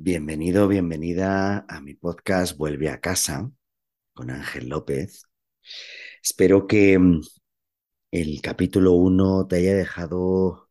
Bienvenido, 0.00 0.68
bienvenida 0.68 1.66
a 1.68 1.80
mi 1.80 1.94
podcast 1.94 2.56
Vuelve 2.56 2.88
a 2.88 3.00
casa 3.00 3.50
con 4.14 4.30
Ángel 4.30 4.68
López. 4.68 5.24
Espero 6.22 6.68
que 6.68 6.96
mm, 6.98 7.20
el 8.12 8.40
capítulo 8.40 8.92
1 8.92 9.48
te 9.48 9.56
haya 9.56 9.74
dejado 9.74 10.70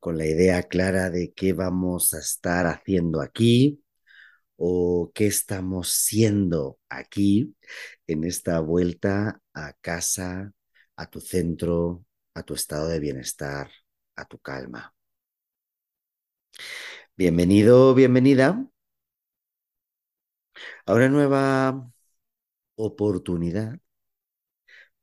con 0.00 0.16
la 0.16 0.26
idea 0.26 0.62
clara 0.62 1.10
de 1.10 1.34
qué 1.34 1.52
vamos 1.52 2.14
a 2.14 2.20
estar 2.20 2.66
haciendo 2.66 3.20
aquí 3.20 3.82
o 4.56 5.12
qué 5.14 5.26
estamos 5.26 5.90
siendo 5.90 6.78
aquí 6.88 7.54
en 8.06 8.24
esta 8.24 8.60
vuelta 8.60 9.42
a 9.52 9.74
casa, 9.82 10.52
a 10.96 11.10
tu 11.10 11.20
centro, 11.20 12.04
a 12.34 12.42
tu 12.44 12.54
estado 12.54 12.88
de 12.88 13.00
bienestar, 13.00 13.70
a 14.16 14.24
tu 14.24 14.38
calma. 14.38 14.94
Bienvenido, 17.16 17.92
bienvenida 17.94 18.68
a 20.86 20.94
una 20.94 21.08
nueva 21.08 21.90
oportunidad 22.76 23.78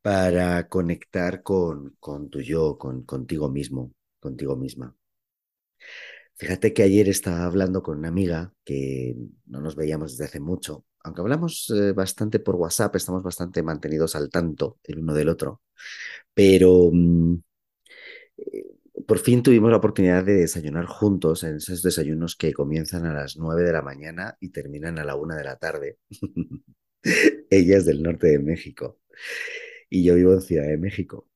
para 0.02 0.68
conectar 0.68 1.42
con, 1.42 1.96
con 2.00 2.28
tu 2.30 2.40
yo, 2.40 2.78
con, 2.78 3.02
contigo 3.04 3.48
mismo, 3.50 3.92
contigo 4.20 4.56
misma. 4.56 4.94
Fíjate 6.36 6.72
que 6.72 6.82
ayer 6.82 7.08
estaba 7.08 7.44
hablando 7.44 7.82
con 7.82 7.98
una 7.98 8.08
amiga 8.08 8.52
que 8.64 9.14
no 9.46 9.60
nos 9.60 9.76
veíamos 9.76 10.12
desde 10.12 10.24
hace 10.24 10.40
mucho, 10.40 10.84
aunque 11.04 11.20
hablamos 11.20 11.70
eh, 11.70 11.92
bastante 11.92 12.40
por 12.40 12.56
WhatsApp, 12.56 12.96
estamos 12.96 13.22
bastante 13.22 13.62
mantenidos 13.62 14.16
al 14.16 14.30
tanto 14.30 14.78
el 14.84 14.98
uno 15.00 15.14
del 15.14 15.28
otro, 15.28 15.62
pero 16.34 16.90
mm, 16.92 17.36
eh, 18.38 18.64
por 19.06 19.18
fin 19.18 19.42
tuvimos 19.42 19.70
la 19.70 19.78
oportunidad 19.78 20.24
de 20.24 20.34
desayunar 20.34 20.86
juntos 20.86 21.44
en 21.44 21.56
esos 21.56 21.82
desayunos 21.82 22.36
que 22.36 22.52
comienzan 22.52 23.06
a 23.06 23.14
las 23.14 23.36
9 23.36 23.62
de 23.62 23.72
la 23.72 23.82
mañana 23.82 24.36
y 24.40 24.50
terminan 24.50 24.98
a 24.98 25.04
la 25.04 25.16
1 25.16 25.34
de 25.36 25.44
la 25.44 25.56
tarde. 25.56 25.98
Ella 27.50 27.76
es 27.78 27.86
del 27.86 28.02
norte 28.02 28.28
de 28.28 28.38
México 28.38 29.00
y 29.90 30.04
yo 30.04 30.14
vivo 30.14 30.34
en 30.34 30.40
Ciudad 30.42 30.66
de 30.66 30.78
México. 30.78 31.28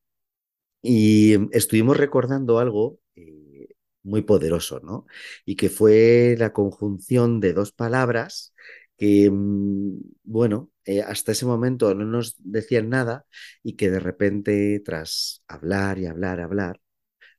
Y 0.82 1.34
estuvimos 1.56 1.96
recordando 1.96 2.58
algo 2.58 3.00
eh, 3.16 3.68
muy 4.02 4.22
poderoso, 4.22 4.80
¿no? 4.80 5.06
Y 5.44 5.56
que 5.56 5.68
fue 5.70 6.36
la 6.38 6.52
conjunción 6.52 7.40
de 7.40 7.52
dos 7.54 7.72
palabras 7.72 8.54
que, 8.96 9.30
mm, 9.30 10.00
bueno, 10.24 10.70
eh, 10.84 11.02
hasta 11.02 11.32
ese 11.32 11.46
momento 11.46 11.94
no 11.94 12.04
nos 12.06 12.36
decían 12.38 12.88
nada 12.90 13.26
y 13.62 13.74
que 13.76 13.90
de 13.90 14.00
repente, 14.00 14.80
tras 14.84 15.42
hablar 15.48 15.98
y 15.98 16.06
hablar, 16.06 16.40
hablar, 16.40 16.80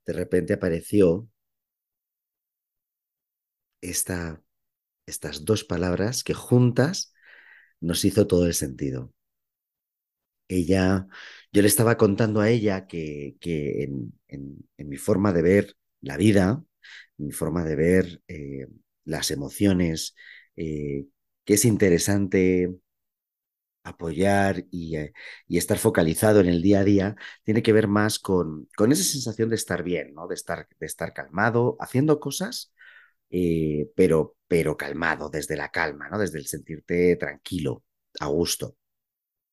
de 0.08 0.14
repente 0.14 0.54
apareció 0.54 1.30
esta, 3.82 4.42
estas 5.06 5.46
dos 5.46 5.64
palabras 5.66 6.24
que 6.24 6.34
juntas 6.34 7.14
nos 7.82 8.06
hizo 8.06 8.28
todo 8.28 8.48
el 8.48 8.54
sentido. 8.54 9.14
Ella, 10.50 11.08
yo 11.52 11.62
le 11.62 11.68
estaba 11.68 11.98
contando 11.98 12.40
a 12.40 12.50
ella 12.50 12.88
que, 12.88 13.36
que 13.42 13.84
en, 14.30 14.68
mi 14.78 14.98
forma 14.98 15.34
de 15.34 15.42
ver 15.42 15.76
la 16.02 16.16
vida, 16.16 16.64
mi 17.18 17.32
forma 17.32 17.66
de 17.66 17.76
ver 17.76 18.22
eh, 18.30 18.68
las 19.04 19.30
emociones, 19.32 20.16
eh, 20.56 21.06
que 21.44 21.56
es 21.56 21.66
interesante 21.66 22.74
apoyar 23.90 24.60
eh, 24.72 25.14
y, 25.48 25.58
estar 25.58 25.78
focalizado 25.78 26.40
en 26.40 26.48
el 26.48 26.62
día 26.62 26.80
a 26.82 26.84
día 26.84 27.16
tiene 27.44 27.64
que 27.64 27.74
ver 27.74 27.88
más 27.88 28.20
con, 28.20 28.70
esa 28.78 29.04
sensación 29.04 29.50
de 29.50 29.56
estar 29.56 29.84
bien, 29.84 30.14
¿no? 30.14 30.28
de, 30.28 30.36
estar, 30.36 30.68
de 30.80 30.86
estar 30.86 31.14
calmado, 31.14 31.78
haciendo 31.80 32.20
cosas, 32.20 32.74
eh, 33.30 33.90
pero, 33.96 34.36
pero 34.48 34.78
calmado, 34.78 35.30
desde 35.30 35.56
la 35.58 35.70
calma, 35.70 36.10
¿no? 36.10 36.20
desde 36.20 36.40
el 36.40 36.48
sentirte 36.48 37.16
tranquilo, 37.18 37.84
a 38.20 38.28
gusto. 38.28 38.76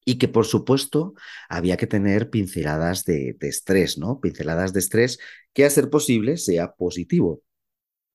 Y 0.04 0.18
que 0.18 0.28
por 0.28 0.46
supuesto 0.46 1.14
había 1.48 1.76
que 1.76 1.86
tener 1.86 2.30
pinceladas 2.30 3.04
de, 3.04 3.36
de 3.40 3.48
estrés, 3.48 3.96
¿no? 3.98 4.20
Pinceladas 4.20 4.74
de 4.74 4.80
estrés 4.80 5.18
que 5.54 5.64
a 5.64 5.70
ser 5.70 5.88
posible 5.90 6.36
sea 6.36 6.74
positivo. 6.74 7.42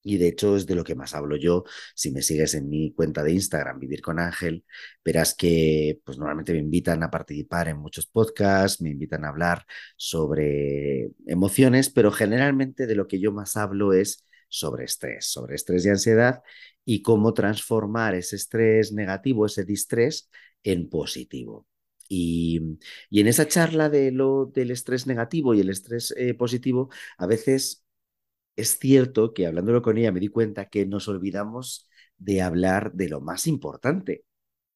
Y 0.02 0.18
de 0.18 0.30
hecho 0.30 0.56
es 0.56 0.66
de 0.66 0.76
lo 0.76 0.84
que 0.84 0.96
más 0.96 1.14
hablo 1.14 1.36
yo. 1.36 1.64
Si 1.96 2.12
me 2.12 2.22
sigues 2.22 2.54
en 2.56 2.70
mi 2.70 2.94
cuenta 2.94 3.24
de 3.24 3.34
Instagram, 3.34 3.80
Vivir 3.80 4.02
con 4.02 4.20
Ángel, 4.20 4.64
verás 5.04 5.34
que 5.36 6.00
pues 6.06 6.18
normalmente 6.18 6.54
me 6.54 6.60
invitan 6.60 7.04
a 7.04 7.12
participar 7.12 7.68
en 7.68 7.78
muchos 7.78 8.06
podcasts, 8.08 8.82
me 8.82 8.90
invitan 8.92 9.26
a 9.26 9.30
hablar 9.30 9.66
sobre 9.98 11.12
emociones, 11.28 11.90
pero 11.90 12.12
generalmente 12.12 12.88
de 12.88 12.96
lo 12.96 13.08
que 13.08 13.20
yo 13.20 13.32
más 13.32 13.58
hablo 13.58 13.94
es 13.94 14.26
sobre 14.48 14.86
estrés, 14.86 15.26
sobre 15.28 15.56
estrés 15.56 15.86
y 15.86 15.90
ansiedad 15.90 16.42
y 16.86 17.02
cómo 17.02 17.34
transformar 17.34 18.16
ese 18.16 18.36
estrés 18.36 18.92
negativo, 18.94 19.46
ese 19.46 19.64
distrés, 19.66 20.30
en 20.64 20.90
positivo. 20.90 21.68
Y, 22.08 22.60
y 23.10 23.22
en 23.22 23.28
esa 23.28 23.48
charla 23.48 23.90
de 23.90 24.12
lo, 24.12 24.48
del 24.48 24.72
estrés 24.72 25.06
negativo 25.08 25.54
y 25.54 25.60
el 25.62 25.70
estrés 25.70 26.14
eh, 26.18 26.34
positivo, 26.34 26.90
a 27.18 27.28
veces 27.28 27.84
es 28.60 28.78
cierto 28.80 29.34
que 29.34 29.48
hablándolo 29.48 29.82
con 29.82 29.98
ella 29.98 30.12
me 30.12 30.20
di 30.20 30.28
cuenta 30.28 30.70
que 30.70 30.86
nos 30.86 31.08
olvidamos 31.08 31.88
de 32.18 32.42
hablar 32.42 32.94
de 32.94 33.10
lo 33.10 33.22
más 33.22 33.48
importante, 33.48 34.26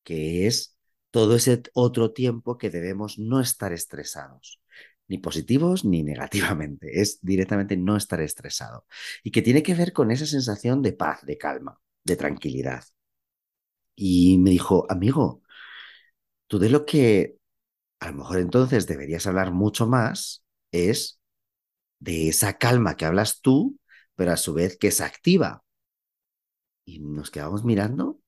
que 0.04 0.48
es 0.48 0.78
todo 1.12 1.36
ese 1.36 1.62
otro 1.74 2.12
tiempo 2.14 2.58
que 2.58 2.70
debemos 2.70 3.20
no 3.20 3.40
estar 3.42 3.74
estresados, 3.74 4.62
ni 5.08 5.18
positivos 5.18 5.86
ni 5.86 6.04
negativamente, 6.04 7.02
es 7.02 7.20
directamente 7.22 7.78
no 7.78 7.98
estar 7.98 8.22
estresado, 8.22 8.86
y 9.24 9.32
que 9.32 9.42
tiene 9.42 9.64
que 9.64 9.76
ver 9.76 9.94
con 9.94 10.12
esa 10.12 10.26
sensación 10.26 10.82
de 10.82 10.94
paz, 10.94 11.26
de 11.26 11.38
calma, 11.38 11.80
de 12.04 12.16
tranquilidad. 12.16 12.84
Y 13.96 14.38
me 14.40 14.50
dijo, 14.52 14.86
amigo, 14.90 15.44
tú 16.48 16.60
de 16.60 16.70
lo 16.70 16.86
que 16.86 17.38
a 18.00 18.08
lo 18.10 18.16
mejor 18.16 18.40
entonces 18.40 18.88
deberías 18.88 19.28
hablar 19.28 19.52
mucho 19.52 19.88
más 19.88 20.44
es 20.72 21.22
de 22.04 22.28
esa 22.30 22.58
calma 22.58 22.98
que 22.98 23.06
hablas 23.06 23.42
tú, 23.42 23.80
pero 24.16 24.32
a 24.34 24.38
su 24.38 24.54
vez 24.54 24.78
que 24.78 24.88
es 24.90 25.02
activa. 25.02 25.64
Y 26.86 27.00
nos 27.00 27.32
quedamos 27.32 27.64
mirando 27.64 28.20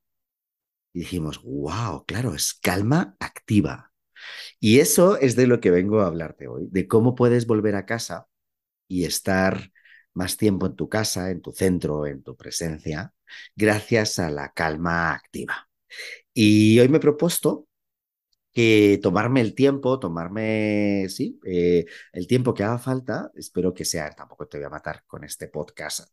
y 0.93 0.99
dijimos, 0.99 1.41
wow, 1.43 2.05
claro, 2.05 2.33
es 2.33 2.53
calma 2.53 3.15
activa. 3.19 3.91
Y 4.59 4.79
eso 4.79 5.17
es 5.17 5.35
de 5.35 5.47
lo 5.47 5.61
que 5.61 5.71
vengo 5.71 6.01
a 6.01 6.07
hablarte 6.07 6.47
hoy, 6.47 6.67
de 6.71 6.87
cómo 6.87 7.15
puedes 7.15 7.47
volver 7.47 7.75
a 7.75 7.85
casa 7.85 8.27
y 8.87 9.05
estar 9.05 9.71
más 10.13 10.37
tiempo 10.37 10.67
en 10.67 10.75
tu 10.75 10.89
casa, 10.89 11.31
en 11.31 11.41
tu 11.41 11.53
centro, 11.53 12.07
en 12.07 12.23
tu 12.23 12.35
presencia, 12.37 13.13
gracias 13.55 14.19
a 14.19 14.31
la 14.31 14.53
calma 14.53 15.13
activa. 15.13 15.69
Y 16.33 16.79
hoy 16.79 16.89
me 16.89 16.97
he 16.97 17.01
propuesto 17.01 17.64
que 18.55 18.99
tomarme 19.03 19.41
el 19.41 19.53
tiempo, 19.55 19.99
tomarme, 19.99 21.07
sí, 21.09 21.39
eh, 21.45 21.85
el 22.13 22.27
tiempo 22.27 22.53
que 22.53 22.63
haga 22.63 22.79
falta, 22.79 23.31
espero 23.35 23.73
que 23.73 23.85
sea, 23.85 24.11
tampoco 24.11 24.47
te 24.47 24.57
voy 24.57 24.65
a 24.67 24.69
matar 24.69 25.03
con 25.05 25.25
este 25.25 25.49
podcast, 25.49 26.09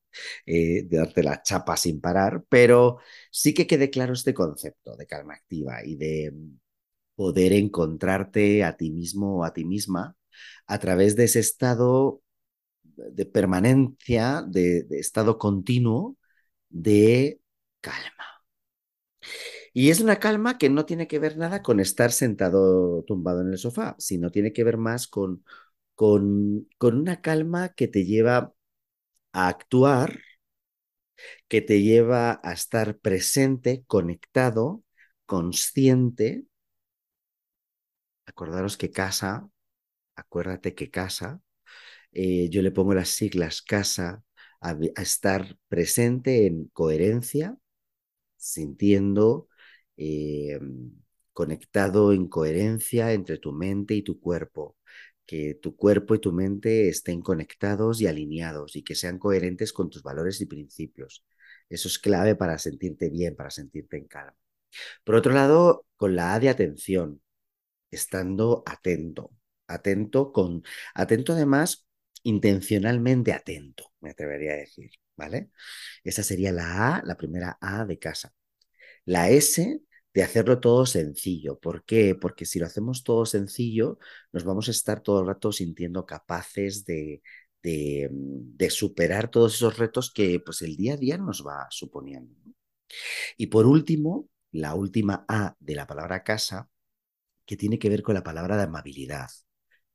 eh, 0.47 0.83
de 0.85 0.99
darte 0.99 1.23
la 1.23 1.43
chapa 1.43 1.77
sin 1.77 2.01
parar, 2.01 2.45
pero 2.49 2.99
sí 3.31 3.55
que 3.55 3.67
quede 3.69 3.91
claro 3.91 4.13
este 4.15 4.35
concepto 4.35 4.97
de 4.97 5.07
calma 5.07 5.35
activa 5.35 5.85
y 5.85 5.97
de 5.97 6.35
poder 7.15 7.53
encontrarte 7.53 8.65
a 8.65 8.77
ti 8.77 8.91
mismo 8.91 9.39
o 9.39 9.45
a 9.45 9.53
ti 9.53 9.65
misma 9.65 10.17
a 10.67 10.79
través 10.81 11.17
de 11.17 11.25
ese 11.25 11.41
estado 11.41 12.23
de 12.85 13.27
permanencia, 13.27 14.43
de 14.47 14.87
estado 14.91 15.39
continuo 15.39 16.17
de 16.71 17.41
calma. 17.81 18.32
Y 19.73 19.91
es 19.91 20.01
una 20.01 20.17
calma 20.21 20.59
que 20.59 20.69
no 20.71 20.85
tiene 20.87 21.09
que 21.09 21.19
ver 21.19 21.37
nada 21.39 21.63
con 21.63 21.81
estar 21.81 22.13
sentado 22.13 23.03
tumbado 23.05 23.41
en 23.43 23.49
el 23.49 23.59
sofá, 23.59 23.95
sino 23.99 24.31
tiene 24.31 24.53
que 24.53 24.65
ver 24.65 24.77
más 24.77 25.09
con, 25.09 25.45
con, 25.95 26.69
con 26.79 26.97
una 26.99 27.21
calma 27.23 27.71
que 27.71 27.89
te 27.89 28.05
lleva 28.05 28.55
a 29.33 29.49
actuar, 29.49 30.21
que 31.49 31.61
te 31.63 31.83
lleva 31.83 32.41
a 32.43 32.53
estar 32.53 32.99
presente, 32.99 33.85
conectado, 33.87 34.83
consciente. 35.27 36.45
Acordaros 38.27 38.77
que 38.77 38.91
casa, 38.91 39.49
acuérdate 40.17 40.75
que 40.75 40.91
casa, 40.91 41.43
eh, 42.13 42.49
yo 42.51 42.63
le 42.63 42.73
pongo 42.73 42.95
las 42.95 43.11
siglas 43.11 43.63
casa, 43.63 44.25
a 44.61 44.77
estar 45.03 45.59
presente 45.69 46.47
en 46.47 46.67
coherencia, 46.75 47.57
sintiendo, 48.37 49.49
eh, 50.05 50.59
conectado 51.33 52.13
en 52.13 52.29
coherencia 52.29 53.13
entre 53.13 53.39
tu 53.39 53.53
mente 53.53 53.95
y 53.95 54.03
tu 54.03 54.21
cuerpo, 54.21 54.77
que 55.27 55.55
tu 55.55 55.77
cuerpo 55.77 56.15
y 56.15 56.19
tu 56.21 56.33
mente 56.33 56.89
estén 56.89 57.23
conectados 57.23 58.01
y 58.01 58.07
alineados 58.07 58.77
y 58.77 58.83
que 58.83 58.95
sean 58.95 59.19
coherentes 59.19 59.73
con 59.73 59.91
tus 59.91 60.03
valores 60.03 60.41
y 60.41 60.47
principios. 60.47 61.25
Eso 61.69 61.89
es 61.89 61.99
clave 61.99 62.35
para 62.35 62.59
sentirte 62.59 63.09
bien, 63.11 63.37
para 63.37 63.51
sentirte 63.51 63.97
en 63.97 64.07
calma. 64.09 64.37
Por 65.05 65.15
otro 65.17 65.33
lado, 65.33 65.87
con 65.97 66.17
la 66.17 66.35
A 66.35 66.41
de 66.41 66.49
atención, 66.49 67.23
estando 67.91 68.63
atento, 68.67 69.33
atento 69.69 70.33
con, 70.33 70.65
atento 70.95 71.33
además, 71.35 71.87
intencionalmente 72.25 73.33
atento, 73.33 73.93
me 74.01 74.11
atrevería 74.11 74.53
a 74.55 74.57
decir, 74.57 74.91
¿vale? 75.17 75.51
Esa 76.05 76.23
sería 76.23 76.53
la 76.53 76.97
A, 76.97 77.03
la 77.05 77.17
primera 77.17 77.59
A 77.61 77.85
de 77.87 77.99
casa. 77.99 78.35
La 79.05 79.31
S 79.31 79.81
de 80.15 80.23
hacerlo 80.23 80.61
todo 80.61 80.87
sencillo. 80.87 81.59
¿Por 81.59 81.85
qué? 81.85 82.15
Porque 82.15 82.45
si 82.47 82.59
lo 82.59 82.67
hacemos 82.67 83.05
todo 83.05 83.27
sencillo, 83.27 83.99
nos 84.33 84.45
vamos 84.45 84.69
a 84.69 84.73
estar 84.73 85.01
todo 85.03 85.21
el 85.21 85.27
rato 85.27 85.53
sintiendo 85.53 86.07
capaces 86.07 86.85
de, 86.85 87.23
de, 87.63 88.09
de 88.13 88.71
superar 88.71 89.31
todos 89.31 89.55
esos 89.55 89.79
retos 89.79 90.13
que 90.13 90.41
pues, 90.41 90.63
el 90.63 90.77
día 90.77 90.95
a 90.95 90.97
día 90.97 91.19
nos 91.19 91.47
va 91.47 91.67
suponiendo. 91.71 92.35
Y 93.37 93.47
por 93.49 93.67
último, 93.67 94.29
la 94.53 94.75
última 94.75 95.25
A 95.29 95.57
de 95.61 95.75
la 95.75 95.87
palabra 95.87 96.23
casa, 96.23 96.69
que 97.47 97.57
tiene 97.57 97.79
que 97.79 97.89
ver 97.91 98.03
con 98.03 98.15
la 98.15 98.23
palabra 98.23 98.57
de 98.57 98.65
amabilidad, 98.65 99.31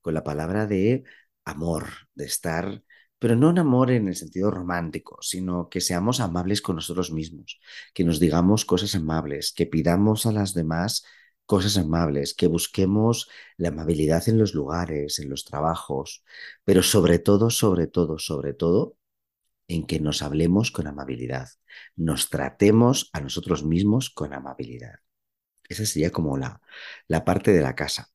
con 0.02 0.14
la 0.14 0.24
palabra 0.24 0.66
de 0.68 1.04
amor, 1.46 1.88
de 2.16 2.26
estar 2.26 2.84
pero 3.20 3.36
no 3.36 3.50
un 3.50 3.60
amor 3.60 3.92
en 3.92 4.08
el 4.08 4.16
sentido 4.16 4.52
romántico, 4.52 5.18
sino 5.22 5.70
que 5.70 5.82
seamos 5.82 6.20
amables 6.20 6.62
con 6.62 6.76
nosotros 6.76 7.12
mismos, 7.12 7.60
que 7.94 8.04
nos 8.04 8.20
digamos 8.20 8.66
cosas 8.66 8.96
amables, 8.96 9.52
que 9.54 9.66
pidamos 9.66 10.26
a 10.26 10.32
las 10.32 10.54
demás 10.54 11.04
cosas 11.46 11.78
amables, 11.78 12.34
que 12.34 12.48
busquemos 12.48 13.30
la 13.58 13.70
amabilidad 13.70 14.28
en 14.30 14.38
los 14.38 14.54
lugares, 14.54 15.20
en 15.20 15.30
los 15.30 15.46
trabajos, 15.46 16.24
pero 16.66 16.84
sobre 16.84 17.20
todo, 17.20 17.50
sobre 17.50 17.88
todo, 17.88 18.20
sobre 18.20 18.54
todo, 18.54 18.98
en 19.68 19.86
que 19.86 20.00
nos 20.00 20.22
hablemos 20.22 20.72
con 20.72 20.88
amabilidad, 20.88 21.50
nos 21.96 22.30
tratemos 22.30 23.10
a 23.14 23.22
nosotros 23.22 23.64
mismos 23.64 24.10
con 24.10 24.34
amabilidad. 24.34 25.00
Esa 25.70 25.86
sería 25.86 26.12
como 26.12 26.38
la, 26.38 26.62
la 27.08 27.26
parte 27.26 27.52
de 27.52 27.62
la 27.62 27.76
casa. 27.76 28.10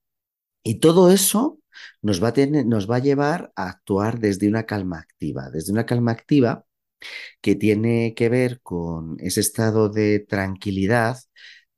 Y 0.62 0.80
todo 0.80 1.10
eso 1.10 1.61
nos 2.02 2.22
va, 2.22 2.28
a 2.28 2.32
tener, 2.32 2.66
nos 2.66 2.90
va 2.90 2.96
a 2.96 2.98
llevar 3.00 3.52
a 3.56 3.68
actuar 3.68 4.20
desde 4.20 4.48
una 4.48 4.64
calma 4.64 4.98
activa, 4.98 5.50
desde 5.50 5.72
una 5.72 5.86
calma 5.86 6.12
activa 6.12 6.64
que 7.40 7.54
tiene 7.54 8.14
que 8.14 8.28
ver 8.28 8.60
con 8.62 9.16
ese 9.20 9.40
estado 9.40 9.88
de 9.88 10.20
tranquilidad, 10.20 11.18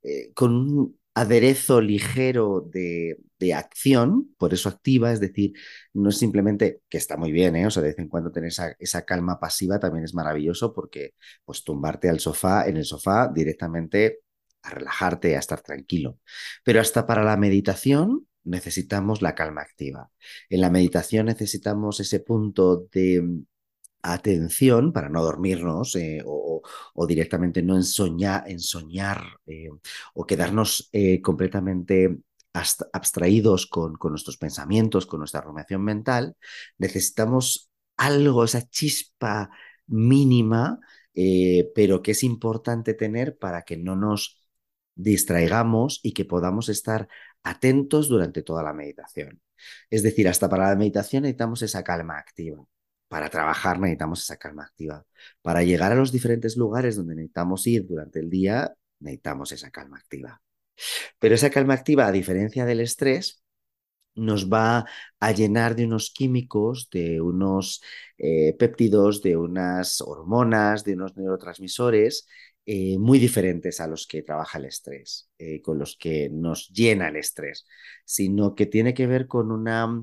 eh, 0.02 0.32
con 0.34 0.54
un 0.54 0.98
aderezo 1.14 1.80
ligero 1.80 2.60
de, 2.60 3.16
de, 3.38 3.54
acción, 3.54 4.34
por 4.36 4.52
eso 4.52 4.68
activa, 4.68 5.12
es 5.12 5.20
decir, 5.20 5.52
no 5.92 6.08
es 6.10 6.18
simplemente, 6.18 6.80
que 6.88 6.98
está 6.98 7.16
muy 7.16 7.30
bien, 7.32 7.54
¿eh? 7.56 7.66
o 7.66 7.70
sea, 7.70 7.82
de 7.82 7.90
vez 7.90 7.98
en 7.98 8.08
cuando 8.08 8.32
tener 8.32 8.48
esa, 8.48 8.74
esa, 8.78 9.04
calma 9.04 9.38
pasiva 9.38 9.78
también 9.78 10.04
es 10.04 10.14
maravilloso 10.14 10.74
porque 10.74 11.14
pues 11.44 11.62
tumbarte 11.62 12.08
al 12.08 12.20
sofá, 12.20 12.66
en 12.66 12.78
el 12.78 12.84
sofá 12.84 13.30
directamente 13.32 14.20
a 14.62 14.70
relajarte, 14.70 15.36
a 15.36 15.38
estar 15.38 15.60
tranquilo. 15.60 16.18
Pero 16.64 16.80
hasta 16.80 17.06
para 17.06 17.22
la 17.22 17.36
meditación 17.36 18.26
necesitamos 18.44 19.22
la 19.22 19.34
calma 19.34 19.62
activa. 19.62 20.10
En 20.48 20.60
la 20.60 20.70
meditación 20.70 21.26
necesitamos 21.26 22.00
ese 22.00 22.20
punto 22.20 22.86
de 22.92 23.22
mm, 23.22 23.42
atención 24.02 24.92
para 24.92 25.08
no 25.08 25.22
dormirnos 25.22 25.96
eh, 25.96 26.22
o, 26.24 26.62
directamente 27.06 27.62
no 27.62 27.76
ensoñar, 27.76 28.44
ensoñar 28.48 29.24
eh, 29.46 29.68
o 30.14 30.26
quedarnos 30.26 30.88
eh, 30.92 31.20
completamente 31.20 32.18
abstraídos 32.92 33.66
con, 33.66 33.96
con, 33.96 34.12
nuestros 34.12 34.36
pensamientos, 34.36 35.06
con 35.06 35.18
nuestra 35.18 35.40
rumiación 35.40 35.82
mental, 35.82 36.36
necesitamos 36.78 37.70
algo, 37.96 38.44
esa 38.44 38.68
chispa 38.68 39.50
mínima, 39.86 40.78
pero 41.74 42.00
que 42.00 42.12
es 42.12 42.22
importante 42.22 42.94
tener 42.94 43.38
para 43.38 43.62
que 43.62 43.76
no 43.76 43.96
nos 43.96 44.43
distraigamos 44.94 46.00
y 46.02 46.12
que 46.12 46.24
podamos 46.24 46.68
estar 46.68 47.08
atentos 47.42 48.08
durante 48.08 48.42
toda 48.42 48.62
la 48.62 48.72
meditación. 48.72 49.40
Es 49.90 50.02
decir, 50.02 50.28
hasta 50.28 50.48
para 50.48 50.68
la 50.68 50.76
meditación 50.76 51.22
necesitamos 51.22 51.62
esa 51.62 51.82
calma 51.82 52.18
activa. 52.18 52.64
Para 53.08 53.28
trabajar 53.28 53.78
necesitamos 53.78 54.22
esa 54.22 54.36
calma 54.36 54.64
activa. 54.64 55.04
Para 55.42 55.62
llegar 55.62 55.92
a 55.92 55.94
los 55.94 56.12
diferentes 56.12 56.56
lugares 56.56 56.96
donde 56.96 57.14
necesitamos 57.14 57.66
ir 57.66 57.86
durante 57.86 58.18
el 58.20 58.30
día, 58.30 58.74
necesitamos 59.00 59.52
esa 59.52 59.70
calma 59.70 59.98
activa. 59.98 60.40
Pero 61.18 61.34
esa 61.34 61.50
calma 61.50 61.74
activa, 61.74 62.06
a 62.06 62.12
diferencia 62.12 62.64
del 62.64 62.80
estrés, 62.80 63.42
nos 64.16 64.48
va 64.48 64.86
a 65.20 65.32
llenar 65.32 65.74
de 65.74 65.84
unos 65.86 66.10
químicos, 66.10 66.88
de 66.90 67.20
unos 67.20 67.82
eh, 68.18 68.54
péptidos, 68.58 69.22
de 69.22 69.36
unas 69.36 70.00
hormonas, 70.00 70.84
de 70.84 70.94
unos 70.94 71.16
neurotransmisores 71.16 72.26
eh, 72.66 72.96
muy 72.98 73.18
diferentes 73.18 73.78
a 73.80 73.86
los 73.86 74.06
que 74.06 74.22
trabaja 74.22 74.58
el 74.58 74.64
estrés, 74.64 75.28
eh, 75.38 75.60
con 75.60 75.78
los 75.78 75.96
que 75.98 76.30
nos 76.30 76.70
llena 76.70 77.08
el 77.08 77.16
estrés, 77.16 77.66
sino 78.06 78.54
que 78.54 78.64
tiene 78.64 78.94
que 78.94 79.06
ver 79.06 79.26
con, 79.26 79.52
una, 79.52 80.02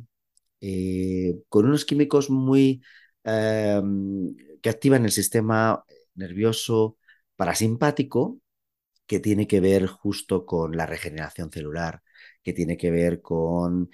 eh, 0.62 1.40
con 1.50 1.66
unos 1.66 1.86
químicos 1.86 2.30
muy 2.30 2.84
em, 3.24 4.36
que 4.62 4.70
activan 4.70 5.06
el 5.06 5.12
sistema 5.12 5.84
nervioso 6.16 6.98
parasimpático, 7.36 8.40
que 9.08 9.20
tiene 9.20 9.48
que 9.48 9.60
ver 9.60 9.88
justo 9.88 10.46
con 10.46 10.78
la 10.78 10.86
regeneración 10.86 11.52
celular, 11.52 12.02
que 12.44 12.54
tiene 12.54 12.78
que 12.78 12.92
ver 12.92 13.22
con 13.22 13.90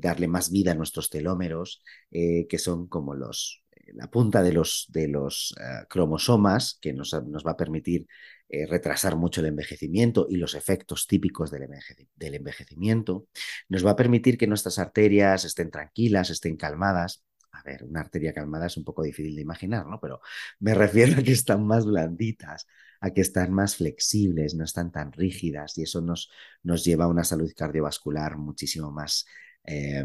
darle 0.00 0.28
más 0.28 0.50
vida 0.50 0.72
a 0.72 0.74
nuestros 0.74 1.10
telómeros, 1.10 1.82
que 2.10 2.58
son 2.58 2.88
como 2.88 3.14
los, 3.14 3.65
la 3.94 4.10
punta 4.10 4.42
de 4.42 4.52
los, 4.52 4.86
de 4.88 5.08
los 5.08 5.52
uh, 5.52 5.86
cromosomas, 5.88 6.78
que 6.80 6.92
nos, 6.92 7.12
nos, 7.26 7.44
va 7.44 7.52
a 7.52 7.56
permitir 7.56 8.06
eh, 8.48 8.66
retrasar 8.66 9.16
mucho 9.16 9.40
el 9.40 9.48
envejecimiento 9.48 10.26
y 10.28 10.36
los 10.36 10.54
efectos 10.54 11.06
típicos 11.06 11.50
del, 11.50 11.68
del, 12.14 12.34
envejecimiento, 12.34 13.26
nos 13.68 13.84
va 13.84 13.92
a 13.92 13.96
permitir 13.96 14.38
que 14.38 14.46
nuestras 14.46 14.78
arterias 14.78 15.44
estén 15.44 15.70
tranquilas, 15.70 16.30
estén 16.30 16.56
calmadas. 16.56 17.24
A 17.52 17.62
ver, 17.62 17.84
una 17.84 18.00
arteria 18.00 18.32
calmada 18.34 18.66
es 18.66 18.76
un 18.76 18.84
poco 18.84 19.02
difícil 19.02 19.34
de 19.34 19.42
imaginar, 19.42 19.86
¿no? 19.86 19.98
Pero 20.00 20.20
me 20.60 20.74
refiero 20.74 21.18
a 21.18 21.22
que 21.22 21.32
están 21.32 21.66
más 21.66 21.86
blanditas, 21.86 22.66
a 23.00 23.10
que 23.10 23.22
están 23.22 23.52
más 23.52 23.76
flexibles, 23.76 24.54
no 24.54 24.64
están 24.64 24.92
tan 24.92 25.12
rígidas 25.12 25.76
y 25.78 25.82
eso 25.82 26.00
nos, 26.00 26.30
nos 26.62 26.84
lleva 26.84 27.04
a 27.04 27.08
una 27.08 27.24
salud 27.24 27.50
cardiovascular 27.56 28.36
muchísimo 28.36 28.90
más 28.90 29.26
eh, 29.64 30.04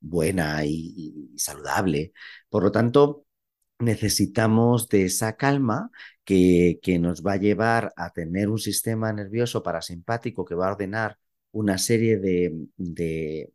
buena 0.00 0.64
y, 0.64 1.32
saludable. 1.36 2.12
Por 2.48 2.62
lo 2.64 2.72
tanto, 2.72 3.26
necesitamos 3.78 4.88
de 4.88 5.06
esa 5.06 5.36
calma 5.36 5.90
que, 6.24 6.78
que 6.82 6.98
nos 6.98 7.22
va 7.24 7.34
a 7.34 7.36
llevar 7.36 7.92
a 7.96 8.10
tener 8.12 8.48
un 8.48 8.58
sistema 8.58 9.12
nervioso 9.12 9.62
parasimpático 9.62 10.44
que 10.44 10.54
va 10.54 10.68
a 10.68 10.72
ordenar 10.72 11.18
una 11.52 11.78
serie 11.78 12.18
de, 12.18 12.52
de 12.76 13.52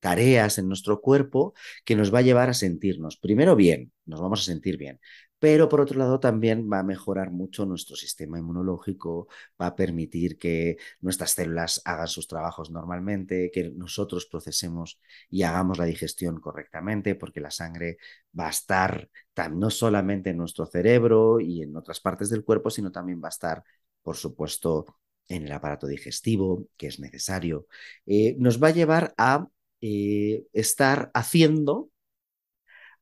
tareas 0.00 0.58
en 0.58 0.68
nuestro 0.68 1.00
cuerpo 1.00 1.54
que 1.84 1.96
nos 1.96 2.12
va 2.14 2.20
a 2.20 2.22
llevar 2.22 2.50
a 2.50 2.54
sentirnos 2.54 3.16
primero 3.16 3.56
bien, 3.56 3.92
nos 4.06 4.20
vamos 4.20 4.40
a 4.40 4.44
sentir 4.44 4.76
bien, 4.76 5.00
pero 5.38 5.68
por 5.68 5.80
otro 5.80 5.98
lado 5.98 6.20
también 6.20 6.68
va 6.70 6.80
a 6.80 6.82
mejorar 6.82 7.30
mucho 7.30 7.64
nuestro 7.66 7.96
sistema 7.96 8.38
inmunológico, 8.38 9.28
va 9.60 9.68
a 9.68 9.76
permitir 9.76 10.38
que 10.38 10.78
nuestras 11.00 11.32
células 11.32 11.80
hagan 11.84 12.08
sus 12.08 12.26
trabajos 12.26 12.70
normalmente, 12.70 13.50
que 13.52 13.70
nosotros 13.70 14.26
procesemos 14.26 15.00
y 15.30 15.42
hagamos 15.42 15.78
la 15.78 15.84
digestión 15.84 16.40
correctamente, 16.40 17.14
porque 17.14 17.40
la 17.40 17.50
sangre 17.50 17.98
va 18.38 18.46
a 18.48 18.50
estar 18.50 19.08
no 19.52 19.70
solamente 19.70 20.30
en 20.30 20.36
nuestro 20.38 20.66
cerebro 20.66 21.40
y 21.40 21.62
en 21.62 21.76
otras 21.76 22.00
partes 22.00 22.28
del 22.30 22.44
cuerpo, 22.44 22.70
sino 22.70 22.90
también 22.90 23.20
va 23.22 23.28
a 23.28 23.30
estar, 23.30 23.62
por 24.02 24.16
supuesto, 24.16 24.86
en 25.28 25.44
el 25.44 25.52
aparato 25.52 25.86
digestivo, 25.86 26.66
que 26.76 26.88
es 26.88 26.98
necesario. 27.00 27.66
Eh, 28.06 28.34
nos 28.38 28.62
va 28.62 28.68
a 28.68 28.70
llevar 28.72 29.14
a 29.18 29.48
eh, 29.80 30.46
estar 30.52 31.10
haciendo 31.14 31.90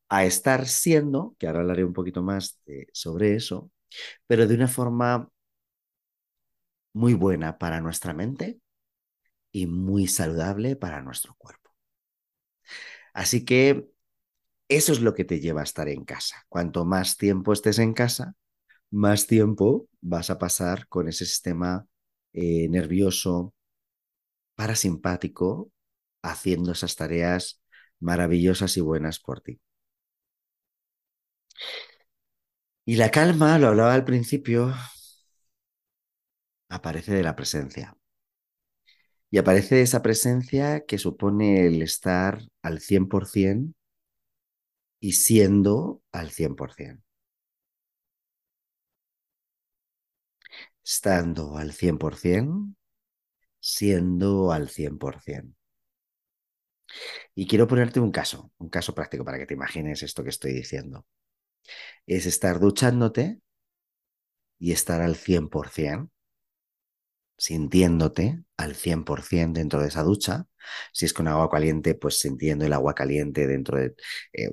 a 0.09 0.25
estar 0.25 0.67
siendo, 0.67 1.35
que 1.39 1.47
ahora 1.47 1.61
hablaré 1.61 1.83
un 1.85 1.93
poquito 1.93 2.23
más 2.23 2.59
de, 2.65 2.87
sobre 2.93 3.35
eso, 3.35 3.71
pero 4.27 4.47
de 4.47 4.55
una 4.55 4.67
forma 4.67 5.29
muy 6.93 7.13
buena 7.13 7.57
para 7.57 7.79
nuestra 7.81 8.13
mente 8.13 8.59
y 9.51 9.67
muy 9.67 10.07
saludable 10.07 10.75
para 10.77 11.01
nuestro 11.01 11.35
cuerpo. 11.35 11.71
Así 13.13 13.45
que 13.45 13.87
eso 14.69 14.93
es 14.93 15.01
lo 15.01 15.13
que 15.15 15.25
te 15.25 15.39
lleva 15.39 15.61
a 15.61 15.63
estar 15.65 15.89
en 15.89 16.05
casa. 16.05 16.45
Cuanto 16.49 16.85
más 16.85 17.17
tiempo 17.17 17.53
estés 17.53 17.79
en 17.79 17.93
casa, 17.93 18.35
más 18.91 19.27
tiempo 19.27 19.87
vas 20.01 20.29
a 20.31 20.39
pasar 20.39 20.87
con 20.89 21.09
ese 21.09 21.25
sistema 21.25 21.87
eh, 22.33 22.69
nervioso 22.69 23.53
parasimpático 24.55 25.71
haciendo 26.21 26.71
esas 26.73 26.95
tareas 26.95 27.61
maravillosas 27.99 28.75
y 28.77 28.81
buenas 28.81 29.19
por 29.19 29.41
ti. 29.41 29.59
Y 32.85 32.95
la 32.95 33.11
calma, 33.11 33.59
lo 33.59 33.67
hablaba 33.67 33.93
al 33.93 34.03
principio, 34.03 34.73
aparece 36.69 37.13
de 37.13 37.23
la 37.23 37.35
presencia. 37.35 37.97
Y 39.31 39.37
aparece 39.37 39.81
esa 39.81 40.01
presencia 40.01 40.85
que 40.85 40.97
supone 40.97 41.65
el 41.65 41.81
estar 41.81 42.41
al 42.61 42.79
100% 42.81 43.73
y 44.99 45.13
siendo 45.13 46.03
al 46.11 46.29
100%. 46.29 47.03
Estando 50.83 51.55
al 51.57 51.71
100%, 51.73 52.73
siendo 53.59 54.51
al 54.53 54.69
100%. 54.69 55.55
Y 57.35 57.47
quiero 57.47 57.67
ponerte 57.67 57.99
un 58.01 58.11
caso, 58.11 58.51
un 58.57 58.69
caso 58.69 58.93
práctico 58.95 59.23
para 59.25 59.37
que 59.37 59.45
te 59.45 59.53
imagines 59.53 60.03
esto 60.03 60.23
que 60.23 60.29
estoy 60.29 60.53
diciendo. 60.53 61.05
Es 62.05 62.25
estar 62.25 62.59
duchándote 62.59 63.39
y 64.59 64.71
estar 64.71 65.01
al 65.01 65.15
100%, 65.15 66.09
sintiéndote 67.37 68.43
al 68.57 68.75
100% 68.75 69.59
dentro 69.59 69.81
de 69.81 69.87
esa 69.89 70.03
ducha. 70.03 70.47
Si 70.93 71.05
es 71.05 71.13
con 71.13 71.27
agua 71.27 71.49
caliente, 71.49 71.95
pues 71.95 72.19
sintiendo 72.19 72.65
el 72.65 72.73
agua 72.73 72.93
caliente 72.95 73.47
dentro 73.47 73.77
de 73.77 73.95
eh, 74.33 74.49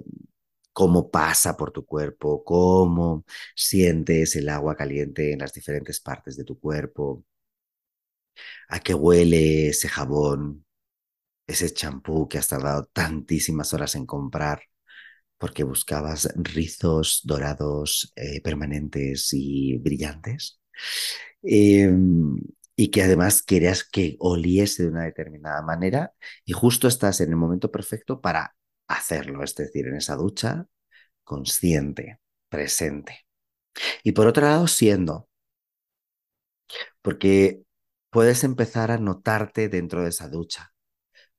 cómo 0.73 1.11
pasa 1.11 1.57
por 1.57 1.73
tu 1.73 1.87
cuerpo, 1.87 2.45
cómo 2.45 3.25
sientes 3.57 4.37
el 4.37 4.49
agua 4.49 4.77
caliente 4.77 5.33
en 5.33 5.41
las 5.41 5.53
diferentes 5.55 6.01
partes 6.01 6.37
de 6.37 6.45
tu 6.45 6.59
cuerpo, 6.61 7.25
a 8.69 8.81
qué 8.81 8.95
huele 8.95 9.69
ese 9.69 9.89
jabón, 9.89 10.65
ese 11.47 11.73
champú 11.73 12.29
que 12.29 12.39
has 12.39 12.49
tardado 12.49 12.87
tantísimas 12.93 13.73
horas 13.75 13.95
en 13.97 14.07
comprar 14.07 14.63
porque 15.39 15.65
buscabas 15.65 16.29
rizos 16.37 17.21
dorados 17.25 18.13
eh, 18.17 18.41
permanentes 18.43 19.29
y 19.33 19.77
brillantes. 19.79 20.61
Em, 21.43 22.39
y 22.77 22.91
que 22.91 23.03
además 23.03 23.43
querías 23.43 23.85
que 23.85 24.17
oliese 24.19 24.85
de 24.85 24.89
una 24.91 25.05
determinada 25.05 25.63
manera 25.63 26.13
y 26.45 26.53
justo 26.53 26.89
estás 26.89 27.21
en 27.21 27.31
el 27.31 27.37
momento 27.37 27.71
perfecto 27.71 28.21
para 28.21 28.57
hacerlo, 28.89 29.45
es 29.45 29.55
decir, 29.55 29.87
en 29.87 29.97
esa 29.97 30.17
ducha 30.17 30.67
consciente, 31.25 32.21
presente. 32.49 33.27
Y 34.05 34.13
por 34.13 34.27
otro 34.27 34.45
lado, 34.47 34.67
siendo, 34.69 35.29
porque 37.03 37.63
puedes 38.11 38.45
empezar 38.45 38.91
a 38.91 38.99
notarte 38.99 39.69
dentro 39.69 40.03
de 40.03 40.11
esa 40.11 40.29
ducha, 40.29 40.73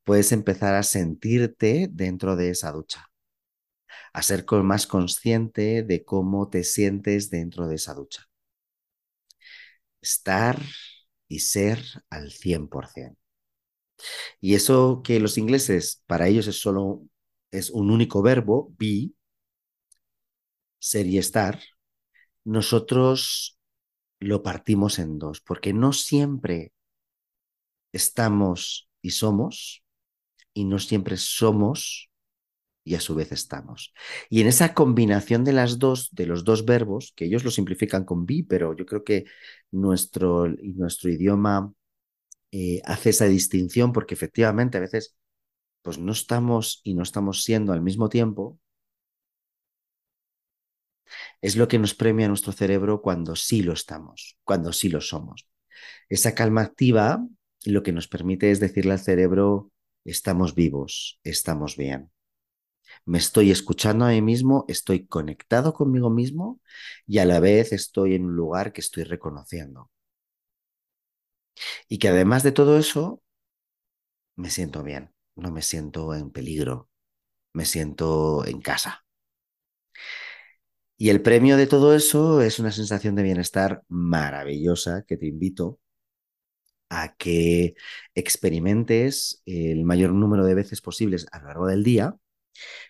puedes 0.03 0.31
empezar 0.31 0.75
a 0.75 0.83
sentirte 0.83 1.87
dentro 1.91 2.35
de 2.35 2.51
esa 2.51 2.71
ducha, 2.71 3.07
a 4.13 4.21
ser 4.21 4.45
más 4.63 4.87
consciente 4.87 5.83
de 5.83 6.03
cómo 6.03 6.49
te 6.49 6.63
sientes 6.63 7.29
dentro 7.29 7.67
de 7.67 7.75
esa 7.75 7.93
ducha. 7.93 8.27
Estar 10.01 10.61
y 11.27 11.39
ser 11.39 11.79
al 12.09 12.31
100%. 12.31 13.19
Y 14.41 14.55
eso 14.55 15.01
que 15.03 15.19
los 15.19 15.37
ingleses, 15.37 16.03
para 16.07 16.27
ellos 16.27 16.47
es 16.47 16.59
solo 16.59 17.03
es 17.51 17.69
un 17.69 17.91
único 17.91 18.21
verbo, 18.21 18.73
be, 18.77 19.11
ser 20.79 21.07
y 21.07 21.17
estar, 21.17 21.61
nosotros 22.43 23.57
lo 24.19 24.43
partimos 24.43 24.99
en 24.99 25.19
dos, 25.19 25.41
porque 25.41 25.73
no 25.73 25.93
siempre 25.93 26.73
estamos 27.91 28.89
y 29.01 29.11
somos, 29.11 29.83
y 30.53 30.65
no 30.65 30.79
siempre 30.79 31.17
somos 31.17 32.09
y 32.85 32.95
a 32.95 33.01
su 33.01 33.15
vez 33.15 33.33
estamos. 33.33 33.93
Y 34.29 34.41
en 34.41 34.47
esa 34.47 34.73
combinación 34.75 35.43
de 35.45 35.53
las 35.53 35.79
dos, 35.79 36.09
de 36.13 36.27
los 36.27 36.45
dos 36.45 36.65
verbos, 36.65 37.13
que 37.17 37.25
ellos 37.25 37.43
lo 37.45 37.51
simplifican 37.51 38.05
con 38.05 38.25
be, 38.27 38.45
pero 38.47 38.75
yo 38.77 38.85
creo 38.85 39.03
que 39.03 39.25
nuestro, 39.71 40.47
nuestro 40.47 41.09
idioma 41.11 41.73
eh, 42.51 42.81
hace 42.85 43.11
esa 43.11 43.25
distinción 43.27 43.93
porque 43.93 44.15
efectivamente 44.15 44.77
a 44.77 44.81
veces 44.81 45.17
pues 45.83 45.99
no 45.99 46.11
estamos 46.13 46.81
y 46.83 46.95
no 46.95 47.03
estamos 47.03 47.43
siendo 47.43 47.73
al 47.73 47.81
mismo 47.81 48.09
tiempo, 48.09 48.59
es 51.41 51.55
lo 51.55 51.67
que 51.67 51.79
nos 51.79 51.93
premia 51.93 52.27
nuestro 52.27 52.51
cerebro 52.51 53.01
cuando 53.01 53.35
sí 53.35 53.61
lo 53.63 53.73
estamos, 53.73 54.37
cuando 54.43 54.73
sí 54.73 54.89
lo 54.89 55.01
somos. 55.01 55.47
Esa 56.09 56.35
calma 56.35 56.61
activa 56.61 57.25
lo 57.65 57.83
que 57.83 57.91
nos 57.93 58.07
permite 58.07 58.51
es 58.51 58.59
decirle 58.59 58.93
al 58.93 58.99
cerebro, 58.99 59.71
estamos 60.05 60.55
vivos, 60.55 61.19
estamos 61.23 61.77
bien. 61.77 62.11
Me 63.05 63.17
estoy 63.17 63.51
escuchando 63.51 64.05
a 64.05 64.09
mí 64.09 64.21
mismo, 64.21 64.65
estoy 64.67 65.05
conectado 65.07 65.73
conmigo 65.73 66.09
mismo 66.09 66.61
y 67.07 67.19
a 67.19 67.25
la 67.25 67.39
vez 67.39 67.71
estoy 67.73 68.15
en 68.15 68.25
un 68.25 68.35
lugar 68.35 68.73
que 68.73 68.81
estoy 68.81 69.03
reconociendo. 69.03 69.91
Y 71.89 71.97
que 71.99 72.09
además 72.09 72.43
de 72.43 72.51
todo 72.51 72.77
eso, 72.77 73.21
me 74.37 74.49
siento 74.49 74.83
bien, 74.83 75.13
no 75.35 75.51
me 75.51 75.61
siento 75.61 76.13
en 76.15 76.31
peligro, 76.31 76.89
me 77.53 77.65
siento 77.65 78.45
en 78.47 78.61
casa. 78.61 79.05
Y 80.97 81.09
el 81.09 81.21
premio 81.21 81.55
de 81.57 81.67
todo 81.67 81.95
eso 81.95 82.41
es 82.41 82.59
una 82.59 82.71
sensación 82.71 83.15
de 83.15 83.23
bienestar 83.23 83.83
maravillosa 83.87 85.03
que 85.07 85.15
te 85.17 85.27
invito 85.27 85.79
a 86.89 87.15
que 87.17 87.75
experimentes 88.15 89.41
el 89.45 89.83
mayor 89.85 90.13
número 90.13 90.45
de 90.45 90.55
veces 90.55 90.81
posibles 90.81 91.27
a 91.31 91.39
lo 91.39 91.47
largo 91.47 91.67
del 91.67 91.83
día 91.83 92.15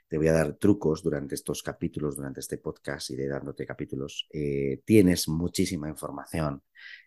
te 0.08 0.18
voy 0.18 0.28
a 0.28 0.34
dar 0.34 0.54
trucos 0.56 1.04
durante 1.04 1.36
estos 1.36 1.64
capítulos, 1.64 2.16
durante 2.16 2.40
este 2.40 2.58
podcast, 2.58 3.10
iré 3.12 3.28
dándote 3.28 3.66
capítulos. 3.66 4.28
Eh, 4.32 4.82
tienes 4.86 5.28
muchísima 5.28 5.90
información 5.90 6.62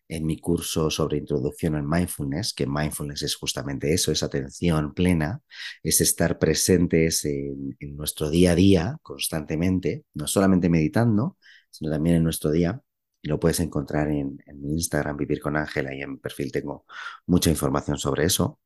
en 0.09 0.25
mi 0.27 0.39
curso 0.39 0.91
sobre 0.91 1.19
introducción 1.19 1.75
al 1.75 1.85
mindfulness, 1.85 2.55
que 2.55 2.67
mindfulness 2.67 3.23
es 3.23 3.37
justamente 3.37 3.93
eso, 3.93 4.11
es 4.11 4.23
atención 4.23 4.95
plena, 4.95 5.43
es 5.83 6.01
estar 6.01 6.39
presentes 6.39 7.25
en, 7.25 7.77
nuestro 7.97 8.31
día 8.31 8.53
a 8.53 8.55
día 8.55 8.99
constantemente, 9.03 10.05
no 10.15 10.27
solamente 10.27 10.69
meditando, 10.71 11.37
sino 11.71 11.91
también 11.91 12.17
en 12.17 12.25
nuestro 12.25 12.51
día. 12.51 12.81
Lo 13.23 13.39
puedes 13.41 13.61
encontrar 13.61 14.09
en, 14.09 14.39
en 14.47 14.63
mi 14.63 14.73
Instagram, 14.75 15.17
Vivir 15.17 15.41
con 15.41 15.57
Ángela, 15.57 15.95
y 15.95 16.01
en 16.03 16.13
mi 16.13 16.17
perfil 16.19 16.53
tengo 16.53 16.87
mucha 17.27 17.51
información 17.51 17.99
sobre 17.99 18.25
eso. 18.25 18.59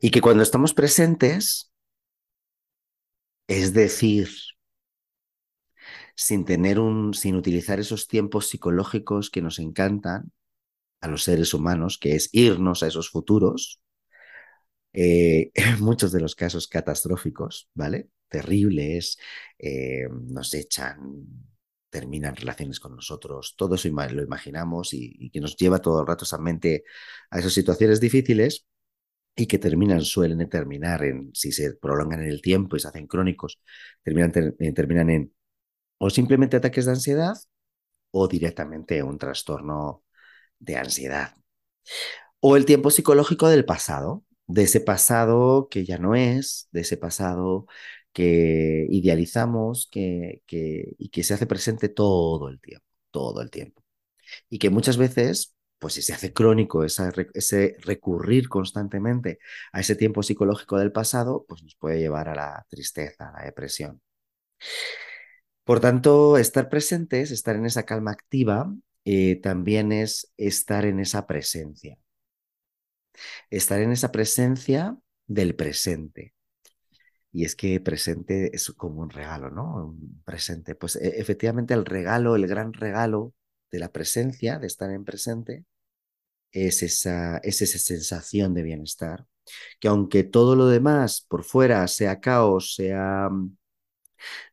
Y 0.00 0.10
que 0.10 0.20
cuando 0.20 0.42
estamos 0.42 0.72
presentes, 0.74 1.69
es 3.50 3.72
decir, 3.74 4.28
sin 6.14 6.44
tener 6.44 6.78
un, 6.78 7.14
sin 7.14 7.34
utilizar 7.34 7.80
esos 7.80 8.06
tiempos 8.06 8.48
psicológicos 8.48 9.28
que 9.28 9.42
nos 9.42 9.58
encantan 9.58 10.30
a 11.00 11.08
los 11.08 11.24
seres 11.24 11.52
humanos, 11.52 11.98
que 11.98 12.14
es 12.14 12.28
irnos 12.32 12.84
a 12.84 12.86
esos 12.86 13.10
futuros, 13.10 13.80
eh, 14.92 15.50
en 15.54 15.80
muchos 15.82 16.12
de 16.12 16.20
los 16.20 16.36
casos 16.36 16.68
catastróficos, 16.68 17.68
¿vale? 17.74 18.10
Terribles, 18.28 19.18
eh, 19.58 20.06
nos 20.08 20.54
echan, 20.54 21.00
terminan 21.88 22.36
relaciones 22.36 22.78
con 22.78 22.94
nosotros, 22.94 23.56
todo 23.56 23.74
eso 23.74 23.88
lo 23.88 24.22
imaginamos 24.22 24.94
y, 24.94 25.16
y, 25.18 25.30
que 25.30 25.40
nos 25.40 25.56
lleva 25.56 25.80
todo 25.80 26.02
el 26.02 26.06
rato 26.06 26.24
esa 26.24 26.38
mente 26.38 26.84
a 27.30 27.40
esas 27.40 27.52
situaciones 27.52 28.00
difíciles 28.00 28.64
y 29.40 29.46
que 29.46 29.58
terminan, 29.58 30.02
suelen 30.02 30.48
terminar 30.48 31.04
en, 31.04 31.30
si 31.34 31.52
se 31.52 31.74
prolongan 31.74 32.20
en 32.22 32.28
el 32.28 32.42
tiempo 32.42 32.76
y 32.76 32.80
se 32.80 32.88
hacen 32.88 33.06
crónicos, 33.06 33.60
terminan, 34.02 34.32
eh, 34.58 34.72
terminan 34.72 35.10
en 35.10 35.34
o 35.98 36.10
simplemente 36.10 36.56
ataques 36.56 36.86
de 36.86 36.92
ansiedad 36.92 37.36
o 38.12 38.28
directamente 38.28 39.02
un 39.02 39.18
trastorno 39.18 40.04
de 40.58 40.76
ansiedad. 40.76 41.34
O 42.40 42.56
el 42.56 42.64
tiempo 42.64 42.90
psicológico 42.90 43.48
del 43.48 43.64
pasado, 43.64 44.24
de 44.46 44.62
ese 44.64 44.80
pasado 44.80 45.68
que 45.70 45.84
ya 45.84 45.98
no 45.98 46.14
es, 46.14 46.68
de 46.72 46.82
ese 46.82 46.96
pasado 46.96 47.66
que 48.12 48.86
idealizamos 48.90 49.88
que, 49.90 50.42
que, 50.46 50.94
y 50.98 51.10
que 51.10 51.22
se 51.22 51.34
hace 51.34 51.46
presente 51.46 51.88
todo 51.88 52.48
el 52.48 52.60
tiempo, 52.60 52.86
todo 53.10 53.42
el 53.42 53.50
tiempo. 53.50 53.82
Y 54.48 54.58
que 54.58 54.70
muchas 54.70 54.96
veces 54.96 55.54
pues 55.80 55.94
si 55.94 56.02
se 56.02 56.12
hace 56.12 56.32
crónico 56.32 56.84
ese 56.84 57.76
recurrir 57.80 58.48
constantemente 58.48 59.38
a 59.72 59.80
ese 59.80 59.96
tiempo 59.96 60.22
psicológico 60.22 60.78
del 60.78 60.92
pasado, 60.92 61.46
pues 61.48 61.62
nos 61.62 61.74
puede 61.74 61.98
llevar 61.98 62.28
a 62.28 62.34
la 62.34 62.66
tristeza, 62.68 63.30
a 63.30 63.40
la 63.40 63.44
depresión. 63.46 64.00
Por 65.64 65.80
tanto, 65.80 66.36
estar 66.36 66.68
presentes, 66.68 67.30
estar 67.30 67.56
en 67.56 67.66
esa 67.66 67.84
calma 67.84 68.10
activa, 68.12 68.72
eh, 69.04 69.36
también 69.40 69.92
es 69.92 70.32
estar 70.36 70.84
en 70.84 71.00
esa 71.00 71.26
presencia. 71.26 71.98
Estar 73.50 73.80
en 73.80 73.92
esa 73.92 74.12
presencia 74.12 74.98
del 75.26 75.54
presente. 75.54 76.34
Y 77.32 77.44
es 77.44 77.54
que 77.56 77.80
presente 77.80 78.54
es 78.54 78.70
como 78.72 79.02
un 79.02 79.10
regalo, 79.10 79.50
¿no? 79.50 79.86
Un 79.86 80.22
presente. 80.24 80.74
Pues 80.74 80.96
e, 80.96 81.20
efectivamente 81.20 81.74
el 81.74 81.86
regalo, 81.86 82.36
el 82.36 82.46
gran 82.46 82.72
regalo 82.72 83.34
de 83.70 83.78
la 83.78 83.92
presencia, 83.92 84.58
de 84.58 84.66
estar 84.66 84.90
en 84.90 85.04
presente, 85.04 85.64
es 86.52 86.82
esa, 86.82 87.38
es 87.38 87.62
esa 87.62 87.78
sensación 87.78 88.54
de 88.54 88.62
bienestar, 88.62 89.26
que 89.80 89.88
aunque 89.88 90.24
todo 90.24 90.56
lo 90.56 90.68
demás 90.68 91.26
por 91.28 91.44
fuera 91.44 91.86
sea 91.88 92.20
caos, 92.20 92.74
sea, 92.74 93.30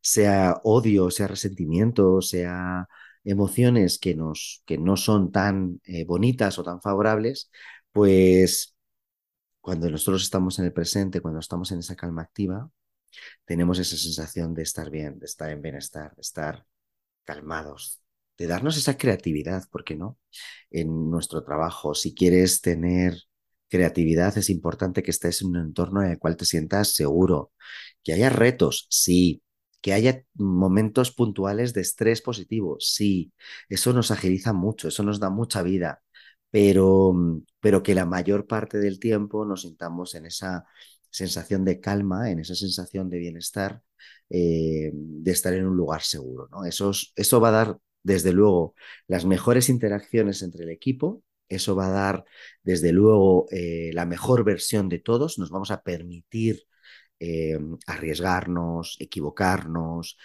sea 0.02 0.60
odio, 0.64 1.12
sea 1.12 1.28
resentimiento, 1.28 2.22
sea 2.22 2.88
emociones 3.24 4.00
que, 4.00 4.16
nos, 4.16 4.64
que 4.66 4.78
no 4.78 4.98
son 4.98 5.32
tan 5.32 5.82
eh, 5.86 6.06
bonitas 6.06 6.58
o 6.60 6.64
tan 6.64 6.82
favorables, 6.82 7.52
pues 7.92 8.76
cuando 9.62 9.90
nosotros 9.90 10.24
estamos 10.24 10.60
en 10.60 10.66
el 10.66 10.74
presente, 10.74 11.22
cuando 11.22 11.40
estamos 11.40 11.72
en 11.72 11.80
esa 11.80 11.96
calma 11.96 12.24
activa, 12.24 12.70
tenemos 13.46 13.80
esa 13.80 13.98
sensación 13.98 14.54
de 14.54 14.64
estar 14.64 14.90
bien, 14.90 15.20
de 15.20 15.26
estar 15.26 15.50
en 15.52 15.62
bienestar, 15.62 16.16
de 16.16 16.22
estar 16.22 16.66
calmados, 17.26 18.02
de 18.38 18.48
darnos 18.48 18.78
esa 18.78 18.98
creatividad, 18.98 19.64
¿por 19.70 19.84
qué 19.84 19.96
no? 19.96 20.18
En 20.72 21.10
nuestro 21.12 21.44
trabajo, 21.44 21.94
si 21.96 22.14
quieres 22.14 22.62
tener 22.62 23.16
creatividad, 23.70 24.38
es 24.38 24.50
importante 24.50 25.04
que 25.04 25.12
estés 25.12 25.42
en 25.42 25.50
un 25.50 25.58
entorno 25.58 26.02
en 26.04 26.12
el 26.12 26.20
cual 26.20 26.38
te 26.38 26.46
sientas 26.46 26.94
seguro, 26.94 27.52
que 28.04 28.14
haya 28.14 28.30
retos, 28.30 28.88
sí, 28.90 29.42
que 29.82 29.94
haya 29.94 30.24
momentos 30.36 31.12
puntuales 31.12 31.74
de 31.74 31.82
estrés 31.82 32.22
positivo, 32.22 32.78
sí, 32.80 33.34
eso 33.70 33.94
nos 33.94 34.12
agiliza 34.12 34.54
mucho, 34.54 34.88
eso 34.88 35.04
nos 35.04 35.20
da 35.20 35.30
mucha 35.30 35.62
vida, 35.64 36.02
pero, 36.50 37.14
pero 37.60 37.84
que 37.84 37.96
la 37.96 38.06
mayor 38.06 38.48
parte 38.48 38.80
del 38.80 39.00
tiempo 39.00 39.46
nos 39.46 39.62
sintamos 39.64 40.16
en 40.16 40.26
esa 40.26 40.66
sensación 41.10 41.66
de 41.66 41.80
calma, 41.80 42.32
en 42.32 42.40
esa 42.40 42.56
sensación 42.56 43.10
de 43.10 43.18
bienestar, 43.20 43.82
eh, 44.30 44.92
de 44.94 45.32
estar 45.32 45.54
en 45.54 45.66
un 45.68 45.76
lugar 45.76 46.02
seguro. 46.02 46.48
¿no? 46.52 46.66
Eso, 46.66 46.92
eso 47.16 47.42
va 47.42 47.50
a 47.50 47.52
dar, 47.52 47.78
desde 48.08 48.32
luego, 48.32 48.76
las 49.08 49.26
mejores 49.26 49.70
interacciones 49.70 50.42
entre 50.42 50.64
el 50.64 50.70
equipo, 50.72 51.24
eso 51.50 51.76
va 51.76 51.88
a 51.88 51.92
dar, 51.92 52.26
desde 52.64 52.92
luego, 52.92 53.48
eh, 53.52 53.92
la 53.94 54.06
mejor 54.06 54.44
versión 54.44 54.90
de 54.90 55.00
todos, 55.00 55.38
nos 55.40 55.50
vamos 55.50 55.72
a 55.72 55.82
permitir 55.84 56.64
eh, 57.20 57.58
arriesgarnos, 57.88 58.98
equivocarnos, 59.00 60.18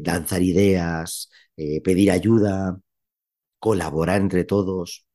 danzar 0.00 0.42
ideas, 0.42 1.30
pedir 1.56 2.10
ayuda, 2.10 2.78
colaborar 3.58 4.20
entre 4.20 4.44
todos. 4.44 5.06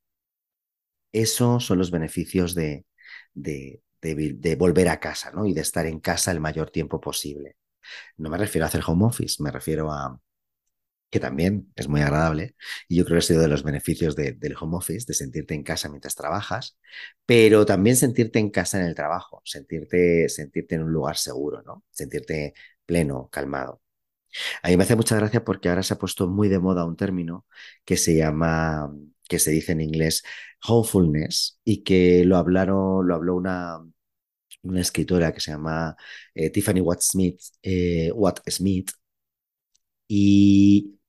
Esos 1.12 1.64
son 1.66 1.78
los 1.78 1.90
beneficios 1.90 2.54
de, 2.54 2.86
de, 3.34 3.82
de, 4.00 4.56
volver 4.56 4.88
a 4.88 5.00
casa 5.00 5.30
¿no? 5.32 5.46
y 5.46 5.54
de 5.54 5.60
estar 5.62 5.86
en 5.86 6.00
casa 6.00 6.30
el 6.32 6.40
mayor 6.40 6.70
tiempo 6.70 7.00
posible. 7.00 7.56
No 8.16 8.30
me 8.30 8.38
refiero 8.38 8.64
a 8.66 8.68
hacer 8.68 8.82
home 8.86 9.06
office, 9.06 9.42
me 9.42 9.50
refiero 9.50 9.90
a 9.92 10.20
que 11.10 11.20
también 11.20 11.72
es 11.76 11.88
muy 11.88 12.00
agradable 12.02 12.54
y 12.88 12.96
yo 12.96 13.04
creo 13.04 13.16
que 13.16 13.18
ha 13.20 13.22
sido 13.22 13.40
de 13.42 13.48
los 13.48 13.62
beneficios 13.62 14.14
del 14.16 14.54
home 14.60 14.76
office, 14.76 15.06
de 15.06 15.14
sentirte 15.14 15.54
en 15.54 15.62
casa 15.62 15.88
mientras 15.88 16.14
trabajas, 16.14 16.78
pero 17.26 17.64
también 17.66 17.96
sentirte 17.96 18.38
en 18.38 18.50
casa 18.50 18.78
en 18.80 18.86
el 18.86 18.94
trabajo, 18.94 19.40
sentirte, 19.44 20.28
sentirte 20.28 20.74
en 20.74 20.82
un 20.84 20.92
lugar 20.92 21.16
seguro, 21.16 21.62
¿no? 21.62 21.84
sentirte 21.90 22.54
pleno, 22.86 23.28
calmado. 23.30 23.82
A 24.62 24.68
mí 24.68 24.76
me 24.76 24.84
hace 24.84 24.96
mucha 24.96 25.16
gracia 25.16 25.44
porque 25.44 25.68
ahora 25.68 25.82
se 25.82 25.94
ha 25.94 25.98
puesto 25.98 26.28
muy 26.28 26.48
de 26.48 26.58
moda 26.58 26.84
un 26.84 26.96
término 26.96 27.46
que 27.84 27.96
se 27.96 28.16
llama, 28.16 28.92
que 29.28 29.38
se 29.38 29.50
dice 29.50 29.72
en 29.72 29.80
inglés 29.80 30.22
homefulness 30.66 31.60
y 31.64 31.82
que 31.82 32.24
lo 32.24 32.36
hablaron, 32.36 33.06
lo 33.08 33.14
habló 33.14 33.36
una, 33.36 33.78
una 34.62 34.80
escritora 34.80 35.32
que 35.32 35.40
se 35.40 35.50
llama 35.52 35.96
eh, 36.34 36.50
Tiffany 36.50 36.80
Watt 36.80 37.00
Smith, 37.02 37.40
eh, 37.62 38.10
Watt 38.14 38.40
Smith, 38.50 38.90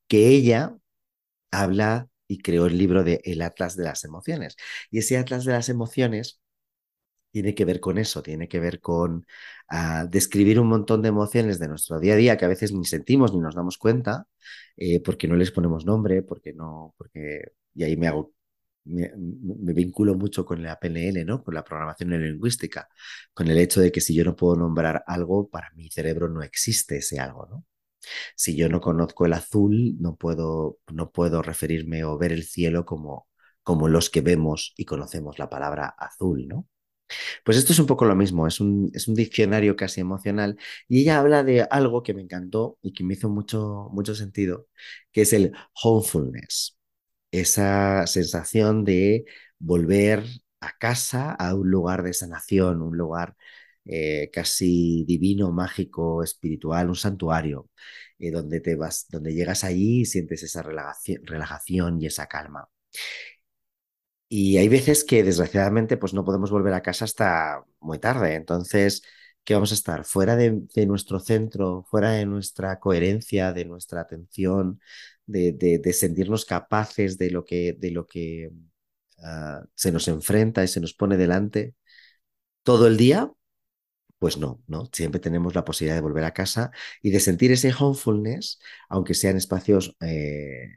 que 0.09 0.29
ella 0.29 0.75
habla 1.51 2.09
y 2.27 2.39
creó 2.39 2.67
el 2.67 2.77
libro 2.77 3.03
de 3.03 3.21
El 3.25 3.41
Atlas 3.43 3.75
de 3.77 3.85
las 3.85 4.03
Emociones. 4.05 4.57
Y 4.91 4.99
ese 4.99 5.17
Atlas 5.17 5.45
de 5.45 5.53
las 5.53 5.69
Emociones 5.69 6.41
tiene 7.31 7.55
que 7.55 7.65
ver 7.65 7.79
con 7.79 7.97
eso, 7.97 8.23
tiene 8.23 8.47
que 8.47 8.59
ver 8.59 8.79
con 8.81 9.25
ah, 9.69 10.05
describir 10.09 10.59
un 10.59 10.67
montón 10.67 11.01
de 11.01 11.09
emociones 11.09 11.59
de 11.59 11.67
nuestro 11.67 11.99
día 11.99 12.13
a 12.13 12.17
día 12.17 12.37
que 12.37 12.45
a 12.45 12.47
veces 12.47 12.71
ni 12.73 12.85
sentimos 12.85 13.33
ni 13.33 13.39
nos 13.39 13.55
damos 13.55 13.77
cuenta, 13.77 14.27
eh, 14.77 15.01
porque 15.01 15.27
no 15.27 15.35
les 15.35 15.51
ponemos 15.51 15.85
nombre, 15.85 16.23
porque 16.23 16.53
no, 16.53 16.95
porque, 16.97 17.53
y 17.75 17.83
ahí 17.83 17.97
me 17.97 18.07
hago, 18.07 18.33
me, 18.85 19.11
vinculo 19.73 20.15
mucho 20.15 20.45
con 20.45 20.63
la 20.63 20.79
PNL, 20.79 21.25
¿no? 21.25 21.43
Con 21.43 21.53
la 21.55 21.63
programación 21.63 22.11
lingüística, 22.11 22.89
con 23.33 23.47
el 23.49 23.57
hecho 23.59 23.81
de 23.81 23.91
que 23.91 24.01
si 24.01 24.15
yo 24.15 24.23
no 24.25 24.35
puedo 24.35 24.55
nombrar 24.55 25.03
algo, 25.07 25.49
para 25.49 25.71
mi 25.75 25.89
cerebro 25.91 26.29
no 26.29 26.41
existe 26.43 26.97
ese 26.97 27.19
algo, 27.19 27.47
¿no? 27.47 27.65
Si 28.35 28.55
yo 28.55 28.69
no 28.69 28.81
conozco 28.81 29.25
el 29.25 29.33
azul, 29.33 29.95
no 29.99 30.15
puedo, 30.15 30.79
no 30.93 31.11
puedo 31.11 31.41
referirme 31.41 32.03
o 32.03 32.17
ver 32.17 32.31
el 32.33 32.43
cielo 32.43 32.85
como, 32.85 33.27
como 33.63 33.87
los 33.87 34.09
que 34.09 34.21
vemos 34.21 34.73
y 34.77 34.85
conocemos 34.85 35.39
la 35.39 35.49
palabra 35.49 35.87
azul, 35.97 36.47
¿no? 36.47 36.67
Pues 37.43 37.57
esto 37.57 37.73
es 37.73 37.79
un 37.79 37.85
poco 37.87 38.05
lo 38.05 38.15
mismo, 38.15 38.47
es 38.47 38.59
un, 38.59 38.91
es 38.93 39.07
un 39.07 39.15
diccionario 39.15 39.75
casi 39.75 40.01
emocional 40.01 40.57
y 40.87 41.01
ella 41.01 41.19
habla 41.19 41.43
de 41.43 41.63
algo 41.63 42.03
que 42.03 42.13
me 42.13 42.21
encantó 42.21 42.77
y 42.81 42.93
que 42.93 43.03
me 43.03 43.13
hizo 43.13 43.29
mucho, 43.29 43.89
mucho 43.91 44.15
sentido, 44.15 44.67
que 45.11 45.21
es 45.21 45.33
el 45.33 45.53
homefulness, 45.83 46.77
esa 47.31 48.07
sensación 48.07 48.83
de 48.85 49.25
volver 49.59 50.23
a 50.61 50.77
casa, 50.77 51.33
a 51.33 51.55
un 51.55 51.69
lugar 51.71 52.03
de 52.03 52.13
sanación, 52.13 52.81
un 52.81 52.97
lugar 52.97 53.35
eh, 53.85 54.29
casi 54.31 55.03
divino, 55.05 55.51
mágico, 55.51 56.23
espiritual, 56.23 56.89
un 56.89 56.95
santuario, 56.95 57.69
eh, 58.19 58.31
donde 58.31 58.61
te 58.61 58.75
vas, 58.75 59.07
donde 59.09 59.33
llegas 59.33 59.63
allí 59.63 60.01
y 60.01 60.05
sientes 60.05 60.43
esa 60.43 60.61
relajación, 60.63 61.25
relajación 61.25 62.01
y 62.01 62.07
esa 62.07 62.27
calma. 62.27 62.69
Y 64.27 64.57
hay 64.57 64.67
veces 64.69 65.03
que 65.03 65.23
desgraciadamente 65.23 65.97
pues 65.97 66.13
no 66.13 66.23
podemos 66.23 66.51
volver 66.51 66.73
a 66.73 66.83
casa 66.83 67.05
hasta 67.05 67.63
muy 67.79 67.97
tarde. 67.99 68.35
Entonces, 68.35 69.01
¿qué 69.43 69.55
vamos 69.55 69.71
a 69.71 69.75
estar? 69.75 70.05
Fuera 70.05 70.35
de, 70.35 70.61
nuestro 70.85 71.19
centro, 71.19 71.83
fuera 71.89 72.11
de 72.11 72.25
nuestra 72.25 72.79
coherencia, 72.79 73.53
de 73.53 73.65
nuestra 73.65 74.01
atención, 74.01 74.79
de, 75.25 75.81
sentirnos 75.93 76.45
capaces 76.45 77.17
de 77.17 77.31
lo 77.31 77.43
que, 77.45 77.73
de 77.73 77.91
lo 77.91 78.05
que 78.05 78.51
ah, 79.23 79.63
se 79.75 79.91
nos 79.91 80.07
enfrenta 80.07 80.63
y 80.63 80.67
se 80.67 80.81
nos 80.81 80.93
pone 80.93 81.17
delante 81.17 81.75
todo 82.63 82.87
el 82.87 82.97
día. 82.97 83.31
Pues 84.19 84.37
no, 84.37 84.61
¿no? 84.67 84.89
Siempre 84.91 85.21
tenemos 85.21 85.55
la 85.55 85.63
posibilidad 85.63 85.95
de 85.95 86.01
volver 86.01 86.25
a 86.25 86.33
casa 86.33 86.71
y 87.01 87.11
de 87.11 87.21
sentir 87.21 87.51
ese 87.53 87.73
homefulness, 87.77 88.59
aunque 88.89 89.13
sean 89.13 89.37
espacios 89.37 89.95
eh, 90.01 90.67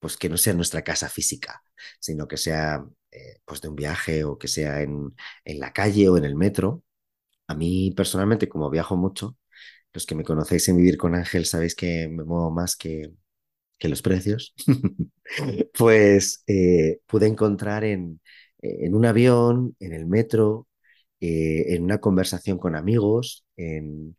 pues 0.00 0.16
que 0.16 0.28
no 0.28 0.36
sea 0.36 0.54
nuestra 0.54 0.82
casa 0.82 1.08
física, 1.08 1.62
sino 2.00 2.26
que 2.28 2.36
sea 2.36 2.84
eh, 3.12 3.40
pues 3.44 3.60
de 3.60 3.68
un 3.68 3.76
viaje 3.76 4.24
o 4.24 4.38
que 4.38 4.48
sea 4.48 4.82
en, 4.82 5.14
en, 5.44 5.60
la 5.60 5.72
calle 5.72 6.08
o 6.08 6.16
en 6.18 6.24
el 6.24 6.34
metro. 6.36 6.82
A 7.48 7.54
mí 7.54 7.92
personalmente, 7.96 8.48
como 8.48 8.70
viajo 8.70 8.96
mucho, 8.96 9.36
los 9.92 10.06
que 10.06 10.14
me 10.16 10.24
conocéis 10.24 10.68
en 10.68 10.76
Vivir 10.78 10.98
con 10.98 11.14
Ángel 11.14 11.46
sabéis 11.46 11.74
que 11.76 12.08
me 12.08 12.24
muevo 12.24 12.50
más 12.52 12.76
que, 12.76 13.12
que 13.78 13.88
los 13.88 14.02
precios, 14.02 14.54
pues 15.78 16.42
eh, 16.46 17.00
pude 17.06 17.26
encontrar 17.26 17.84
en, 17.84 18.20
en 18.60 18.94
un 18.94 19.06
avión, 19.06 19.76
en 19.80 19.92
el 19.94 20.06
metro, 20.06 20.68
eh, 21.20 21.74
en 21.74 21.82
una 21.84 21.98
conversación 22.00 22.58
con 22.58 22.74
amigos, 22.76 23.46
en, 23.56 24.16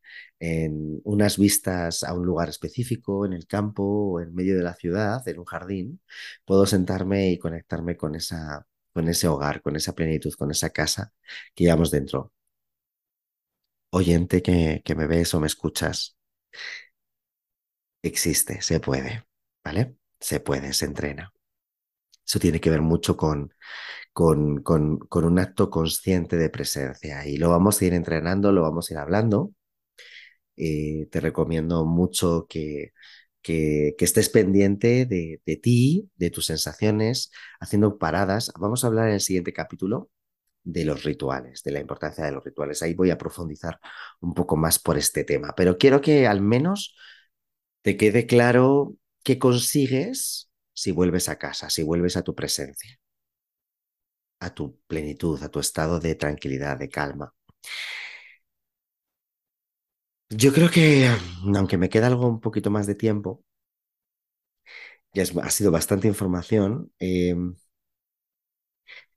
unas 1.03 1.37
vistas 1.37 2.03
a 2.03 2.13
un 2.13 2.25
lugar 2.25 2.49
específico, 2.49 3.25
en 3.25 3.33
el 3.33 3.45
campo 3.47 3.83
o 3.83 4.19
en 4.19 4.33
medio 4.33 4.57
de 4.57 4.63
la 4.63 4.73
ciudad, 4.75 5.27
en 5.27 5.39
un 5.39 5.45
jardín, 5.45 6.01
puedo 6.45 6.65
sentarme 6.65 7.31
y 7.31 7.37
conectarme 7.39 7.95
con, 7.97 8.15
esa, 8.15 8.65
con 8.93 9.07
ese 9.07 9.27
hogar, 9.27 9.61
con 9.61 9.75
esa 9.75 9.93
plenitud, 9.93 10.33
con 10.37 10.51
esa 10.51 10.69
casa 10.71 11.13
que 11.55 11.65
llevamos 11.65 11.91
dentro. 11.91 12.31
Oyente 13.91 14.41
que, 14.41 14.81
que 14.83 14.95
me 14.95 15.07
ves 15.07 15.33
o 15.33 15.39
me 15.39 15.47
escuchas, 15.47 16.17
existe, 18.01 18.61
se 18.61 18.79
puede, 18.79 19.25
¿vale? 19.63 19.95
Se 20.19 20.39
puede, 20.39 20.73
se 20.73 20.85
entrena. 20.85 21.33
Eso 22.25 22.39
tiene 22.39 22.61
que 22.61 22.69
ver 22.69 22.81
mucho 22.81 23.17
con, 23.17 23.53
con, 24.13 24.61
con, 24.63 24.99
un 25.25 25.39
acto 25.39 25.69
consciente 25.69 26.37
de 26.37 26.49
presencia 26.49 27.25
y 27.27 27.37
lo 27.37 27.49
vamos 27.49 27.81
a 27.81 27.85
ir 27.85 27.93
entrenando, 27.93 28.51
lo 28.51 28.61
vamos 28.63 28.89
a 28.89 28.93
ir 28.93 28.97
hablando. 28.99 29.53
Eh, 30.57 31.07
te 31.11 31.19
recomiendo 31.21 31.85
mucho 31.85 32.45
que, 32.49 32.91
que, 33.41 33.95
estés 33.99 34.29
pendiente 34.29 35.05
de, 35.05 35.41
de, 35.45 35.57
ti, 35.57 36.09
de 36.15 36.29
tus 36.29 36.45
sensaciones, 36.47 37.31
haciendo 37.59 37.97
paradas. 37.97 38.51
Vamos 38.59 38.83
a 38.83 38.87
hablar 38.87 39.07
en 39.09 39.15
el 39.15 39.21
siguiente 39.21 39.53
capítulo 39.53 40.09
de 40.63 40.85
los 40.85 41.03
rituales, 41.03 41.63
de 41.63 41.71
la 41.71 41.79
importancia 41.79 42.25
de 42.25 42.31
los 42.33 42.43
rituales. 42.43 42.83
Ahí 42.83 42.93
voy 42.93 43.11
a 43.11 43.17
profundizar 43.17 43.79
un 44.21 44.33
poco 44.33 44.57
más 44.57 44.79
por 44.79 44.97
este 44.97 45.23
tema, 45.23 45.53
pero 45.55 45.77
quiero 45.77 46.01
que 46.01 46.27
al 46.27 46.41
menos 46.41 46.95
te 47.81 47.97
quede 47.97 48.27
claro 48.27 48.95
qué 49.23 49.39
consigues 49.39 50.51
si 50.73 50.91
vuelves 50.91 51.29
a 51.29 51.37
casa, 51.37 51.69
si 51.69 51.83
vuelves 51.83 52.17
a 52.17 52.23
tu 52.23 52.35
presencia 52.35 52.99
a 54.41 54.53
tu 54.53 54.79
plenitud, 54.87 55.41
a 55.43 55.49
tu 55.49 55.59
estado 55.59 55.99
de 55.99 56.15
tranquilidad, 56.15 56.77
de 56.77 56.89
calma. 56.89 57.33
Yo 60.31 60.51
creo 60.53 60.69
que, 60.71 61.07
aunque 61.55 61.77
me 61.77 61.89
queda 61.89 62.07
algo 62.07 62.27
un 62.27 62.39
poquito 62.41 62.71
más 62.71 62.87
de 62.87 62.95
tiempo, 62.95 63.43
ya 65.13 65.23
ha 65.43 65.49
sido 65.49 65.71
bastante 65.71 66.07
información, 66.07 66.91
em, 66.99 67.55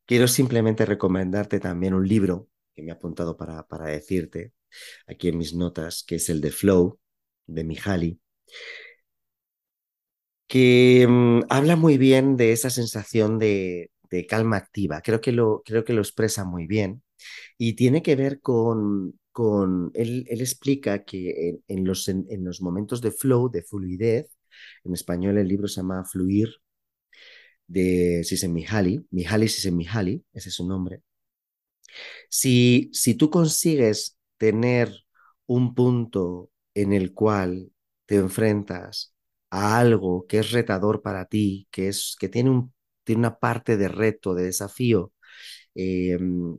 quiero 0.06 0.28
simplemente 0.28 0.86
recomendarte 0.86 1.60
también 1.60 1.94
un 1.94 2.06
libro 2.08 2.48
que 2.74 2.82
me 2.82 2.90
he 2.90 2.94
apuntado 2.94 3.36
para, 3.36 3.66
para 3.66 3.86
decirte 3.86 4.52
aquí 5.06 5.28
en 5.28 5.38
mis 5.38 5.54
notas, 5.54 6.04
que 6.06 6.16
es 6.16 6.28
el 6.30 6.40
de 6.40 6.50
Flow, 6.50 6.98
de 7.46 7.64
Mihaly, 7.64 8.20
que 10.48 11.06
mm, 11.08 11.40
habla 11.50 11.76
muy 11.76 11.98
bien 11.98 12.36
de 12.36 12.52
esa 12.52 12.70
sensación 12.70 13.38
de, 13.38 13.90
calma 14.26 14.56
activa. 14.56 15.00
Creo 15.02 15.20
que, 15.20 15.32
lo, 15.32 15.62
creo 15.64 15.84
que 15.84 15.92
lo 15.92 16.00
expresa 16.02 16.44
muy 16.44 16.66
bien 16.66 17.02
y 17.58 17.74
tiene 17.74 18.02
que 18.02 18.16
ver 18.16 18.40
con, 18.40 19.18
con 19.32 19.90
él, 19.94 20.26
explica 20.28 21.04
que 21.04 21.58
en, 21.68 21.84
los, 21.84 22.08
en, 22.08 22.44
los 22.44 22.62
momentos 22.62 23.00
de 23.00 23.12
flow, 23.12 23.50
de 23.50 23.62
fluidez, 23.62 24.30
en 24.84 24.94
español 24.94 25.38
el 25.38 25.48
libro 25.48 25.68
se 25.68 25.76
llama 25.80 26.04
Fluir, 26.04 26.50
de 27.66 28.22
Csikszentmihalyi, 28.24 29.06
Mihaly 29.10 29.48
Csikszentmihalyi, 29.48 30.24
ese 30.32 30.48
es 30.50 30.54
su 30.54 30.66
nombre. 30.68 31.02
Si, 32.28 32.90
si 32.92 33.14
tú 33.14 33.30
consigues 33.30 34.18
tener 34.36 34.92
un 35.46 35.74
punto 35.74 36.50
en 36.74 36.92
el 36.92 37.12
cual 37.14 37.72
te 38.06 38.16
enfrentas 38.16 39.14
a 39.50 39.78
algo 39.78 40.26
que 40.26 40.38
es 40.40 40.50
retador 40.50 41.02
para 41.02 41.26
ti, 41.26 41.68
que, 41.70 41.88
es, 41.88 42.16
que 42.18 42.28
tiene, 42.28 42.50
un, 42.50 42.73
tiene 43.04 43.20
una 43.20 43.38
parte 43.38 43.76
de 43.76 43.88
reto, 43.88 44.34
de 44.34 44.44
desafío, 44.44 45.12
em, 45.74 46.58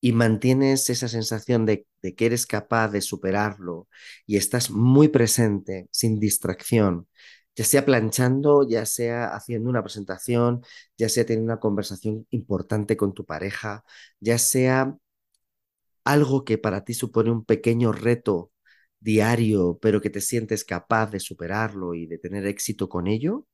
y 0.00 0.12
mantienes 0.12 0.88
esa 0.90 1.08
sensación 1.08 1.66
de, 1.66 1.86
de, 2.02 2.14
que 2.14 2.26
eres 2.26 2.46
capaz 2.46 2.88
de 2.88 3.02
superarlo 3.02 3.88
y 4.26 4.36
estás 4.36 4.70
muy 4.70 5.08
presente, 5.08 5.88
sin 5.92 6.18
distracción, 6.20 7.06
ya 7.56 7.64
sea 7.64 7.84
planchando, 7.84 8.66
ya 8.68 8.86
sea 8.86 9.26
haciendo 9.34 9.68
una 9.70 9.82
presentación, 9.82 10.62
ya 10.96 11.08
sea 11.08 11.26
teniendo 11.26 11.52
una 11.52 11.60
conversación 11.60 12.26
importante 12.30 12.96
con 12.96 13.12
tu 13.14 13.26
pareja, 13.26 13.84
ya 14.20 14.38
sea 14.38 14.96
algo 16.04 16.44
que 16.44 16.58
para 16.58 16.84
ti 16.84 16.94
supone 16.94 17.30
un 17.30 17.44
pequeño 17.44 17.92
reto 17.92 18.52
diario, 19.00 19.78
pero 19.80 20.00
que 20.00 20.10
te 20.10 20.20
sientes 20.20 20.64
capaz 20.64 21.10
de 21.10 21.20
superarlo 21.20 21.94
y 21.94 22.06
de 22.06 22.18
tener 22.18 22.46
éxito 22.46 22.88
con 22.88 23.06
ello. 23.06 23.46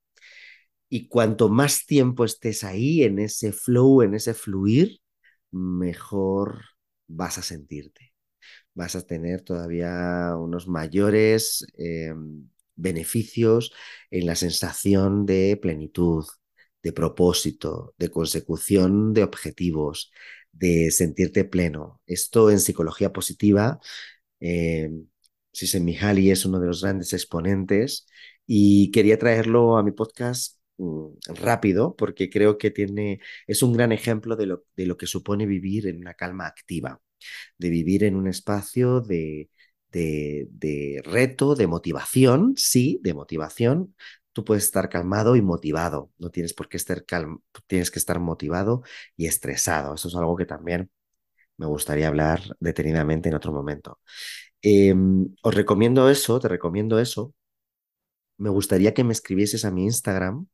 Y 0.89 1.09
cuanto 1.09 1.49
más 1.49 1.87
tiempo 1.87 2.25
estés 2.25 2.65
ahí, 2.65 3.03
en 3.03 3.19
ese 3.19 3.53
flow, 3.53 4.03
en 4.03 4.15
ese 4.15 4.35
fluir, 4.35 5.01
mejor 5.51 6.63
vas 7.09 7.39
a 7.39 7.43
sentirte. 7.43 8.15
Vas 8.75 8.97
a 8.97 9.07
tener 9.07 9.43
todavía 9.43 10.37
unos 10.39 10.69
mayores 10.69 11.67
em, 11.79 12.49
beneficios 12.77 13.73
en 14.11 14.27
la 14.27 14.37
sensación 14.37 15.27
de 15.27 15.59
plenitud, 15.61 16.27
de 16.83 16.93
propósito, 16.93 17.95
de 17.99 18.11
consecución 18.11 19.15
de 19.15 19.25
objetivos, 19.25 20.13
de 20.53 20.91
sentirte 20.91 21.45
pleno. 21.45 22.01
Esto 22.07 22.51
en 22.51 22.61
psicología 22.61 23.13
positiva, 23.13 23.81
eh, 24.41 24.91
Mihaly 25.81 26.31
es 26.31 26.45
uno 26.45 26.61
de 26.61 26.67
los 26.67 26.83
grandes 26.83 27.13
exponentes 27.13 28.07
y 28.47 28.91
quería 28.91 29.19
traerlo 29.19 29.77
a 29.79 29.83
mi 29.83 29.93
podcast 29.93 30.57
rápido 31.29 31.97
porque 31.97 32.31
creo 32.31 32.59
que 32.59 32.71
tiene, 32.71 33.21
es 33.47 33.63
un 33.63 33.73
gran 33.73 33.93
ejemplo 33.93 34.37
de 34.37 34.47
lo, 34.47 34.65
de 34.77 34.87
lo 34.87 34.97
que 34.97 35.07
supone 35.07 35.47
vivir 35.47 35.87
en 35.89 35.99
una 35.99 36.15
calma 36.15 36.47
activa, 36.47 37.01
de 37.59 37.71
vivir 37.71 38.05
en 38.05 38.17
un 38.17 38.29
espacio 38.29 39.01
de, 39.01 39.51
de, 39.93 40.49
de 40.51 41.03
reto, 41.05 41.55
de 41.55 41.67
motivación, 41.67 42.55
sí, 42.57 43.01
de 43.03 43.15
motivación, 43.15 43.95
tú 44.33 44.45
puedes 44.45 44.65
estar 44.65 44.89
calmado 44.89 45.37
y 45.37 45.43
motivado, 45.43 46.11
no 46.19 46.31
tienes 46.31 46.55
por 46.55 46.69
qué 46.69 46.77
estar 46.77 47.05
calmo, 47.05 47.43
tienes 47.67 47.91
que 47.91 47.99
estar 47.99 48.21
motivado 48.21 48.83
y 49.17 49.27
estresado. 49.27 49.95
Eso 49.95 50.09
es 50.09 50.15
algo 50.17 50.37
que 50.37 50.47
también 50.47 50.91
me 51.59 51.67
gustaría 51.67 52.09
hablar 52.09 52.43
detenidamente 52.61 53.29
en 53.31 53.35
otro 53.37 53.53
momento. 53.53 54.01
Em, 54.63 55.29
os 55.43 55.55
recomiendo 55.55 56.11
eso, 56.11 56.41
te 56.41 56.49
recomiendo 56.49 56.99
eso. 57.01 57.35
Me 58.39 58.51
gustaría 58.51 58.95
que 58.95 59.05
me 59.05 59.13
escribieses 59.13 59.65
a 59.65 59.71
mi 59.71 59.85
Instagram, 59.85 60.47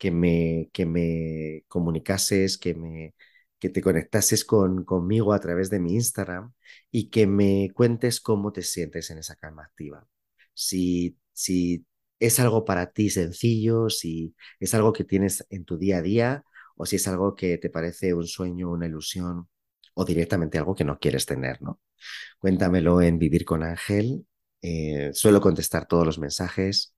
que 0.00 0.10
me, 0.10 0.70
que 0.72 0.86
me 0.86 1.64
comunicases, 1.68 2.58
que 2.58 2.74
me 2.74 3.14
que 3.60 3.68
te 3.70 3.82
conectases 3.82 4.44
con, 4.44 4.84
conmigo 4.84 5.34
a 5.34 5.40
través 5.40 5.70
de 5.70 5.80
mi 5.80 5.94
Instagram 5.94 6.52
y 6.90 7.10
que 7.10 7.26
me 7.26 7.70
cuentes 7.74 8.20
cómo 8.20 8.52
te 8.52 8.62
sientes 8.62 9.10
en 9.10 9.18
esa 9.18 9.36
calma 9.36 9.64
activa. 9.64 10.06
Si, 10.54 11.18
si 11.32 11.86
es 12.18 12.40
algo 12.40 12.64
para 12.64 12.92
ti 12.92 13.10
sencillo, 13.10 13.90
si 13.90 14.34
es 14.60 14.74
algo 14.74 14.92
que 14.94 15.04
tienes 15.04 15.46
en 15.50 15.64
tu 15.66 15.78
día 15.78 15.98
a 15.98 16.02
día 16.02 16.44
o 16.76 16.86
si 16.86 16.96
es 16.96 17.06
algo 17.08 17.36
que 17.36 17.58
te 17.58 17.70
parece 17.70 18.14
un 18.14 18.26
sueño, 18.26 18.70
una 18.70 18.86
ilusión 18.86 19.48
o 19.94 20.04
directamente 20.06 20.58
algo 20.58 20.74
que 20.74 20.84
no 20.84 20.98
quieres 20.98 21.26
tener, 21.26 21.60
¿no? 21.62 21.80
Cuéntamelo 22.38 23.02
en 23.02 23.18
Vivir 23.18 23.44
con 23.44 23.62
Ángel. 23.62 24.26
Eh, 24.62 25.10
suelo 25.12 25.40
contestar 25.40 25.86
todos 25.86 26.06
los 26.06 26.18
mensajes 26.18 26.94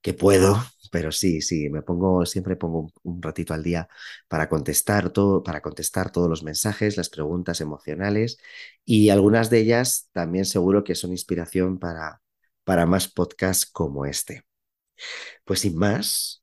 que 0.00 0.14
puedo, 0.14 0.56
pero 0.90 1.12
sí, 1.12 1.40
sí, 1.42 1.68
me 1.70 1.82
pongo, 1.82 2.26
siempre 2.26 2.56
pongo 2.56 2.92
un, 3.02 3.22
ratito 3.22 3.54
al 3.54 3.62
día 3.62 3.88
para 4.28 4.48
contestar 4.48 5.10
todo, 5.10 5.42
para 5.42 5.60
contestar 5.62 6.10
todos 6.12 6.28
los 6.28 6.42
mensajes, 6.42 6.96
las 6.96 7.10
preguntas 7.10 7.60
emocionales 7.60 8.38
y 8.84 9.10
algunas 9.10 9.50
de 9.50 9.60
ellas 9.60 10.08
también 10.12 10.44
seguro 10.44 10.84
que 10.84 10.94
son 10.94 11.10
inspiración 11.12 11.78
para, 11.78 12.22
para 12.64 12.86
más 12.86 13.08
podcasts 13.08 13.66
como 13.66 14.06
este. 14.06 14.44
Pues 15.44 15.60
sin 15.60 15.76
más, 15.76 16.42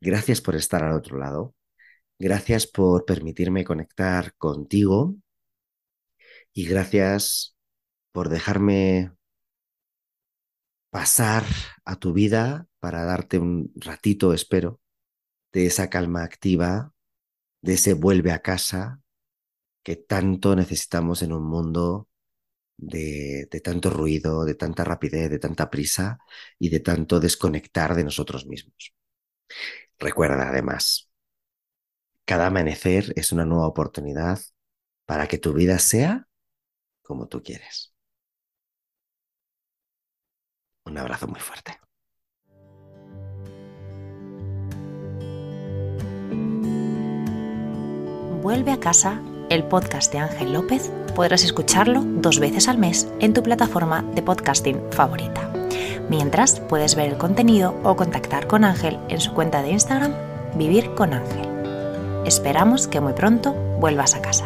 gracias 0.00 0.40
por 0.40 0.56
estar 0.56 0.82
al 0.84 0.94
otro 0.96 1.18
lado. 1.18 1.54
Gracias 2.18 2.66
por 2.66 3.04
permitirme 3.06 3.64
conectar 3.64 4.34
contigo 4.36 5.16
y 6.52 6.66
gracias 6.66 7.56
por 8.12 8.28
dejarme 8.28 9.12
pasar 10.90 11.44
a 11.84 11.96
tu 11.96 12.12
vida 12.12 12.66
para 12.80 13.04
darte 13.04 13.38
un 13.38 13.72
ratito, 13.76 14.32
espero, 14.34 14.80
de 15.52 15.66
esa 15.66 15.90
calma 15.90 16.24
activa, 16.24 16.94
de 17.62 17.74
ese 17.74 17.94
vuelve 17.94 18.32
a 18.32 18.42
casa 18.42 19.00
que 19.82 19.96
tanto 19.96 20.56
necesitamos 20.56 21.22
en 21.22 21.32
un 21.32 21.44
mundo 21.44 22.08
de, 22.76 23.48
tanto 23.64 23.90
ruido, 23.90 24.44
de 24.44 24.54
tanta 24.54 24.84
rapidez, 24.84 25.30
de 25.30 25.38
tanta 25.38 25.70
prisa 25.70 26.18
y 26.58 26.70
de 26.70 26.80
tanto 26.80 27.20
desconectar 27.20 27.94
de 27.94 28.04
nosotros 28.04 28.46
mismos. 28.46 28.94
Recuerda 29.98 30.48
además, 30.48 31.10
cada 32.24 32.46
amanecer 32.46 33.12
es 33.16 33.32
una 33.32 33.44
nueva 33.44 33.66
oportunidad 33.66 34.40
para 35.06 35.26
que 35.28 35.38
tu 35.38 35.52
vida 35.52 35.78
sea 35.78 36.28
como 37.02 37.28
tú 37.28 37.42
quieres. 37.42 37.94
Un 40.84 40.98
abrazo 40.98 41.26
muy 41.28 41.40
fuerte. 41.40 41.78
Vuelve 48.42 48.72
a 48.72 48.80
casa 48.80 49.20
el 49.50 49.64
podcast 49.64 50.12
de 50.12 50.20
Ángel 50.20 50.52
López 50.52 50.92
podrás 51.16 51.42
escucharlo 51.42 52.02
dos 52.04 52.38
veces 52.38 52.68
al 52.68 52.78
mes 52.78 53.08
en 53.18 53.34
tu 53.34 53.42
plataforma 53.42 54.02
de 54.14 54.22
podcasting 54.22 54.80
favorita. 54.92 55.52
Mientras 56.08 56.60
puedes 56.60 56.94
ver 56.94 57.10
el 57.10 57.18
contenido 57.18 57.74
o 57.82 57.96
contactar 57.96 58.46
con 58.46 58.64
Ángel 58.64 58.98
en 59.08 59.20
su 59.20 59.34
cuenta 59.34 59.60
de 59.62 59.72
Instagram 59.72 60.14
Vivir 60.54 60.94
con 60.94 61.12
Ángel. 61.12 61.48
Esperamos 62.24 62.86
que 62.86 63.00
muy 63.00 63.12
pronto 63.12 63.52
vuelvas 63.80 64.14
a 64.14 64.22
casa. 64.22 64.44